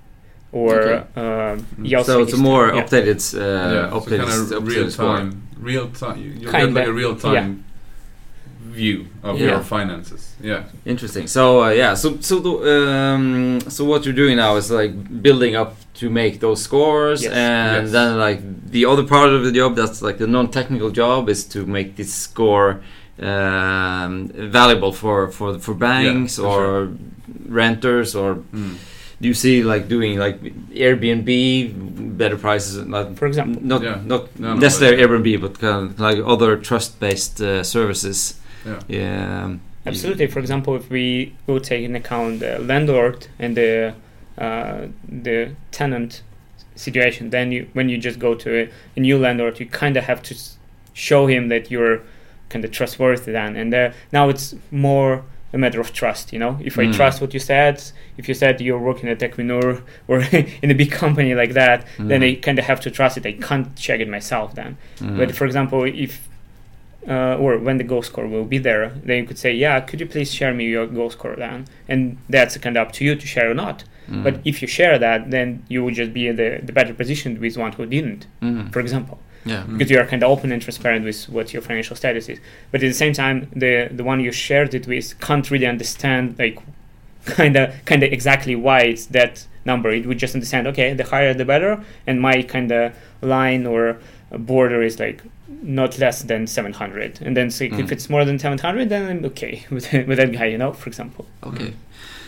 or 0.51 0.73
Okay. 0.81 1.03
uh, 1.15 1.55
Mm. 1.77 2.05
So 2.05 2.21
it's 2.21 2.33
a 2.33 2.37
more 2.37 2.71
history. 2.71 2.77
Yeah. 2.77 2.85
updated, 2.85 3.19
uh, 3.35 3.73
yeah, 3.73 3.89
so 3.89 3.99
updated, 3.99 4.19
kind 4.27 4.41
of 4.41 4.63
updated 4.63 4.67
real 4.75 4.89
score. 4.91 5.17
time, 5.17 5.41
real 5.59 5.87
time. 5.89 6.17
You, 6.23 6.29
you 6.31 6.39
get 6.45 6.51
Kinda, 6.51 6.79
like 6.79 6.87
a 6.87 6.93
real 6.93 7.15
time 7.15 7.63
view 8.81 8.97
of 9.23 9.33
Yeah. 9.39 9.49
your 9.51 9.63
finances. 9.75 10.21
Yeah, 10.51 10.61
Interesting. 10.93 11.25
So 11.27 11.43
uh, 11.65 11.71
yeah, 11.81 11.93
so 12.01 12.07
so 12.29 12.33
the, 12.45 12.53
um, 12.75 13.59
so 13.75 13.81
what 13.91 13.99
you're 14.05 14.19
doing 14.23 14.37
now 14.45 14.57
is 14.61 14.67
like 14.81 14.93
building 15.27 15.53
up 15.61 15.71
to 15.99 16.05
make 16.09 16.33
those 16.45 16.59
scores, 16.67 17.19
Yes. 17.23 17.33
and 17.33 17.83
Yes. 17.83 17.91
then 17.95 18.09
like 18.27 18.39
the 18.75 18.83
other 18.91 19.05
part 19.15 19.29
of 19.37 19.41
the 19.47 19.51
job 19.61 19.71
that's 19.79 19.99
like 20.07 20.17
the 20.23 20.27
non-technical 20.37 20.89
job 21.01 21.21
is 21.29 21.39
to 21.53 21.59
make 21.77 21.89
this 21.99 22.11
score 22.27 22.69
um, 23.33 24.13
valuable 24.57 24.93
for 25.01 25.17
for 25.37 25.49
for 25.65 25.73
banks 25.73 26.35
for 26.37 26.45
or 26.65 26.89
renters 27.59 28.15
or 28.15 28.29
Mm. 28.53 28.75
do 29.21 29.25
you 29.27 29.33
see 29.33 29.55
like 29.73 29.83
doing 29.95 30.13
like 30.25 30.37
Airbnb 30.85 31.27
better 32.17 32.37
prices 32.37 32.73
not 32.95 33.05
For 33.19 33.27
example. 33.27 33.61
not 33.73 33.81
Yeah. 33.83 33.97
not 34.05 34.21
No, 34.39 34.47
no, 34.53 34.59
necessarily 34.59 34.97
but- 34.97 35.03
Airbnb 35.09 35.41
but 35.41 35.53
kind 35.59 35.77
of 35.91 35.99
like 35.99 36.19
other 36.33 36.51
trust-based 36.69 37.41
uh, 37.41 37.63
services 37.63 38.38
yeah. 38.65 38.79
yeah 38.87 39.55
Absolutely. 39.85 40.27
For 40.27 40.39
example, 40.39 40.75
if 40.75 40.89
we 40.89 41.33
will 41.47 41.59
take 41.61 41.83
in 41.83 41.95
account 41.95 42.41
the 42.41 42.59
landlord 42.59 43.27
and 43.39 43.55
the 43.55 43.93
uh, 44.37 44.87
the 45.07 45.51
tenant 45.71 46.21
situation, 46.75 47.29
then 47.29 47.51
you, 47.51 47.67
when 47.73 47.89
you 47.89 47.97
just 47.97 48.19
go 48.19 48.35
to 48.35 48.49
a, 48.63 48.69
a 48.95 48.99
new 48.99 49.17
landlord, 49.17 49.59
you 49.59 49.65
kind 49.65 49.97
of 49.97 50.03
have 50.05 50.21
to 50.23 50.35
show 50.93 51.27
him 51.27 51.47
that 51.49 51.71
you're 51.71 52.01
kind 52.49 52.63
of 52.65 52.71
trustworthy. 52.71 53.31
Then 53.31 53.55
and 53.55 53.73
uh, 53.73 53.91
now 54.11 54.29
it's 54.29 54.53
more 54.71 55.23
a 55.53 55.57
matter 55.57 55.79
of 55.81 55.91
trust. 55.93 56.31
You 56.33 56.39
know, 56.39 56.59
if 56.61 56.77
I 56.77 56.85
Mm. 56.85 56.93
trust 56.95 57.21
what 57.21 57.33
you 57.33 57.39
said, 57.39 57.81
if 58.17 58.27
you 58.27 58.33
said 58.35 58.61
you're 58.61 58.77
working 58.79 59.09
at 59.09 59.19
Equinor 59.19 59.81
or 60.07 60.19
in 60.61 60.69
a 60.69 60.75
big 60.75 60.91
company 60.91 61.33
like 61.33 61.53
that, 61.53 61.85
then 61.97 62.21
Mm. 62.21 62.37
I 62.37 62.39
kind 62.41 62.59
of 62.59 62.65
have 62.65 62.79
to 62.81 62.91
trust 62.91 63.17
it. 63.17 63.25
I 63.25 63.31
can't 63.33 63.75
check 63.75 63.99
it 64.01 64.07
myself 64.09 64.53
then. 64.55 64.77
Mm. 64.99 65.17
But 65.17 65.35
for 65.35 65.45
example, 65.45 65.83
if 65.85 66.27
uh, 67.09 67.35
or 67.43 67.57
when 67.57 67.77
the 67.77 67.83
GoScore 67.83 68.29
will 68.29 68.45
be 68.45 68.59
there, 68.59 68.89
then 69.03 69.17
you 69.17 69.25
could 69.25 69.39
say, 69.39 69.51
"Yeah, 69.53 69.79
could 69.87 69.99
you 69.99 70.05
please 70.05 70.31
share 70.33 70.53
me 70.53 70.65
your 70.69 70.87
GoScore 70.87 71.35
then?" 71.37 71.65
And 71.87 72.17
that's 72.29 72.55
kind 72.57 72.77
of 72.77 72.81
up 72.87 72.91
to 72.93 73.03
you 73.05 73.15
to 73.15 73.25
share 73.27 73.49
or 73.49 73.55
not. 73.55 73.83
Mm. 74.09 74.23
But 74.23 74.39
if 74.45 74.61
you 74.61 74.67
share 74.67 74.97
that, 74.99 75.31
then 75.31 75.63
you 75.69 75.83
would 75.83 75.95
just 75.95 76.13
be 76.13 76.27
in 76.27 76.35
the, 76.35 76.59
the 76.63 76.73
better 76.73 76.93
position 76.93 77.39
with 77.41 77.57
one 77.57 77.71
who 77.73 77.85
didn't, 77.85 78.27
Mm. 78.41 78.71
for 78.73 78.79
example, 78.79 79.17
yeah 79.45 79.63
Mm. 79.63 79.77
because 79.77 79.89
you 79.91 79.99
are 79.99 80.05
kind 80.05 80.21
of 80.23 80.29
open 80.31 80.51
and 80.51 80.61
transparent 80.61 81.03
with 81.05 81.19
what 81.29 81.53
your 81.53 81.61
financial 81.61 81.95
status 81.95 82.27
is. 82.29 82.39
But 82.71 82.81
at 82.83 82.87
the 82.87 82.99
same 83.03 83.13
time, 83.13 83.37
the 83.55 83.73
the 83.99 84.03
one 84.03 84.19
you 84.25 84.31
shared 84.31 84.73
it 84.79 84.85
with 84.87 85.07
can't 85.19 85.49
really 85.51 85.67
understand 85.75 86.23
like 86.39 86.57
kind 87.25 87.55
of 87.55 87.73
kind 87.85 88.01
of 88.03 88.11
exactly 88.11 88.55
why 88.55 88.79
it's 88.91 89.05
that 89.07 89.45
number. 89.65 89.89
It 89.91 90.05
would 90.07 90.17
just 90.19 90.33
understand, 90.35 90.67
okay, 90.67 90.93
the 90.93 91.03
higher 91.13 91.33
the 91.33 91.45
better, 91.45 91.71
and 92.07 92.19
my 92.21 92.41
kind 92.43 92.71
of 92.71 92.93
line 93.21 93.65
or 93.73 93.97
border 94.31 94.81
is 94.83 94.99
like 94.99 95.21
not 95.61 95.97
less 95.99 96.23
than 96.23 96.47
700 96.47 97.19
and 97.21 97.35
then 97.35 97.49
so 97.51 97.65
Mm. 97.65 97.79
if 97.79 97.91
it's 97.91 98.09
more 98.09 98.23
than 98.25 98.39
700 98.39 98.89
then 98.89 99.09
i'm 99.09 99.25
okay 99.25 99.65
with, 99.71 99.91
with 100.07 100.17
that 100.17 100.31
guy 100.31 100.45
you 100.45 100.57
know 100.57 100.71
for 100.73 100.87
example 100.89 101.25
Okay, 101.43 101.73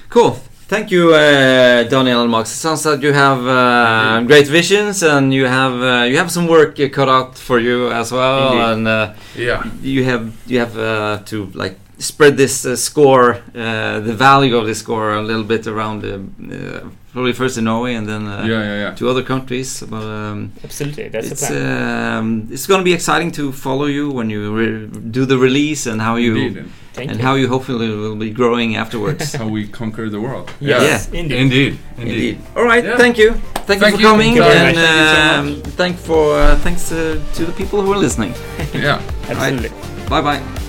cool. 0.09 0.37
Thank 0.67 0.89
you, 0.89 1.13
uh, 1.13 1.83
Daniel 1.83 2.21
and 2.21 2.31
Max. 2.31 2.49
It 2.49 2.55
sounds 2.55 2.85
like 2.85 3.01
you 3.01 3.11
have 3.11 3.45
uh, 3.45 4.21
great 4.25 4.47
visions, 4.47 5.03
and 5.03 5.33
you 5.33 5.45
have 5.45 5.73
uh, 5.81 6.05
you 6.05 6.15
have 6.17 6.31
some 6.31 6.47
work 6.47 6.79
uh, 6.79 6.87
cut 6.87 7.09
out 7.09 7.37
for 7.37 7.59
you 7.59 7.91
as 7.91 8.09
well, 8.13 8.53
Indeed. 8.53 8.63
and 8.71 8.87
uh, 8.87 9.13
Yeah, 9.35 9.63
you 9.81 10.05
have 10.05 10.31
you 10.47 10.59
have 10.59 10.77
uh, 10.77 11.19
to 11.25 11.51
like 11.53 11.75
spread 11.99 12.37
this 12.37 12.65
uh, 12.65 12.77
score, 12.77 13.33
uh, 13.53 13.99
the 13.99 14.13
value 14.15 14.55
of 14.55 14.65
this 14.65 14.79
score, 14.79 15.13
a 15.15 15.21
little 15.21 15.43
bit 15.43 15.67
around 15.67 16.03
the 16.03 16.15
uh, 16.15 16.87
probably 17.11 17.33
first 17.33 17.57
in 17.57 17.65
Norway 17.65 17.93
and 17.95 18.07
then 18.07 18.27
uh, 18.27 18.43
yeah, 18.43 18.61
yeah, 18.63 18.77
yeah. 18.83 18.95
to 18.95 19.09
other 19.09 19.23
countries. 19.23 19.81
But 19.81 20.03
um, 20.03 20.51
absolutely 20.63 21.09
that's 21.09 21.27
the 21.27 21.33
it's 21.33 21.47
plan 21.47 22.17
um, 22.17 22.47
it's 22.51 22.67
going 22.67 22.79
to 22.79 22.85
be 22.85 22.93
exciting 22.93 23.31
to 23.33 23.51
follow 23.51 23.85
you 23.85 24.11
when 24.11 24.29
you 24.29 24.53
re- 24.53 24.87
do 24.87 25.25
the 25.25 25.37
release 25.37 25.85
and 25.85 26.01
how 26.01 26.15
you 26.15 26.35
Indeed, 26.35 26.65
and 26.97 27.17
you 27.17 27.23
how 27.23 27.35
you 27.35 27.47
hopefully 27.47 27.89
will 27.89 28.15
be 28.15 28.31
growing 28.31 28.75
afterwards. 28.75 29.33
how 29.41 29.47
we 29.47 29.67
conquer 29.67 30.09
the 30.09 30.19
world. 30.19 30.51
yes 30.59 31.07
indeed 31.07 31.39
Indeed, 31.39 31.79
indeed. 31.97 32.11
Indeed. 32.13 32.37
All 32.55 32.63
right. 32.65 32.83
Yeah. 32.83 32.97
Thank 32.97 33.17
you. 33.17 33.33
Thank, 33.67 33.81
Thank 33.81 33.81
you 33.81 33.91
for 33.91 34.01
you. 34.01 34.07
coming, 34.07 34.35
Thank 34.35 34.37
you 34.37 34.43
and 34.43 34.75
much. 34.75 34.85
Thank 34.85 35.55
you 35.55 35.63
so 35.63 35.67
um, 35.67 35.73
thank 35.77 35.97
for 35.97 36.35
uh, 36.39 36.55
thanks 36.57 36.91
uh, 36.91 37.21
to 37.35 37.45
the 37.45 37.53
people 37.53 37.81
who 37.81 37.93
are 37.93 37.97
listening. 37.97 38.33
Yeah. 38.73 39.01
absolutely 39.29 39.69
Bye 40.09 40.21
bye. 40.21 40.60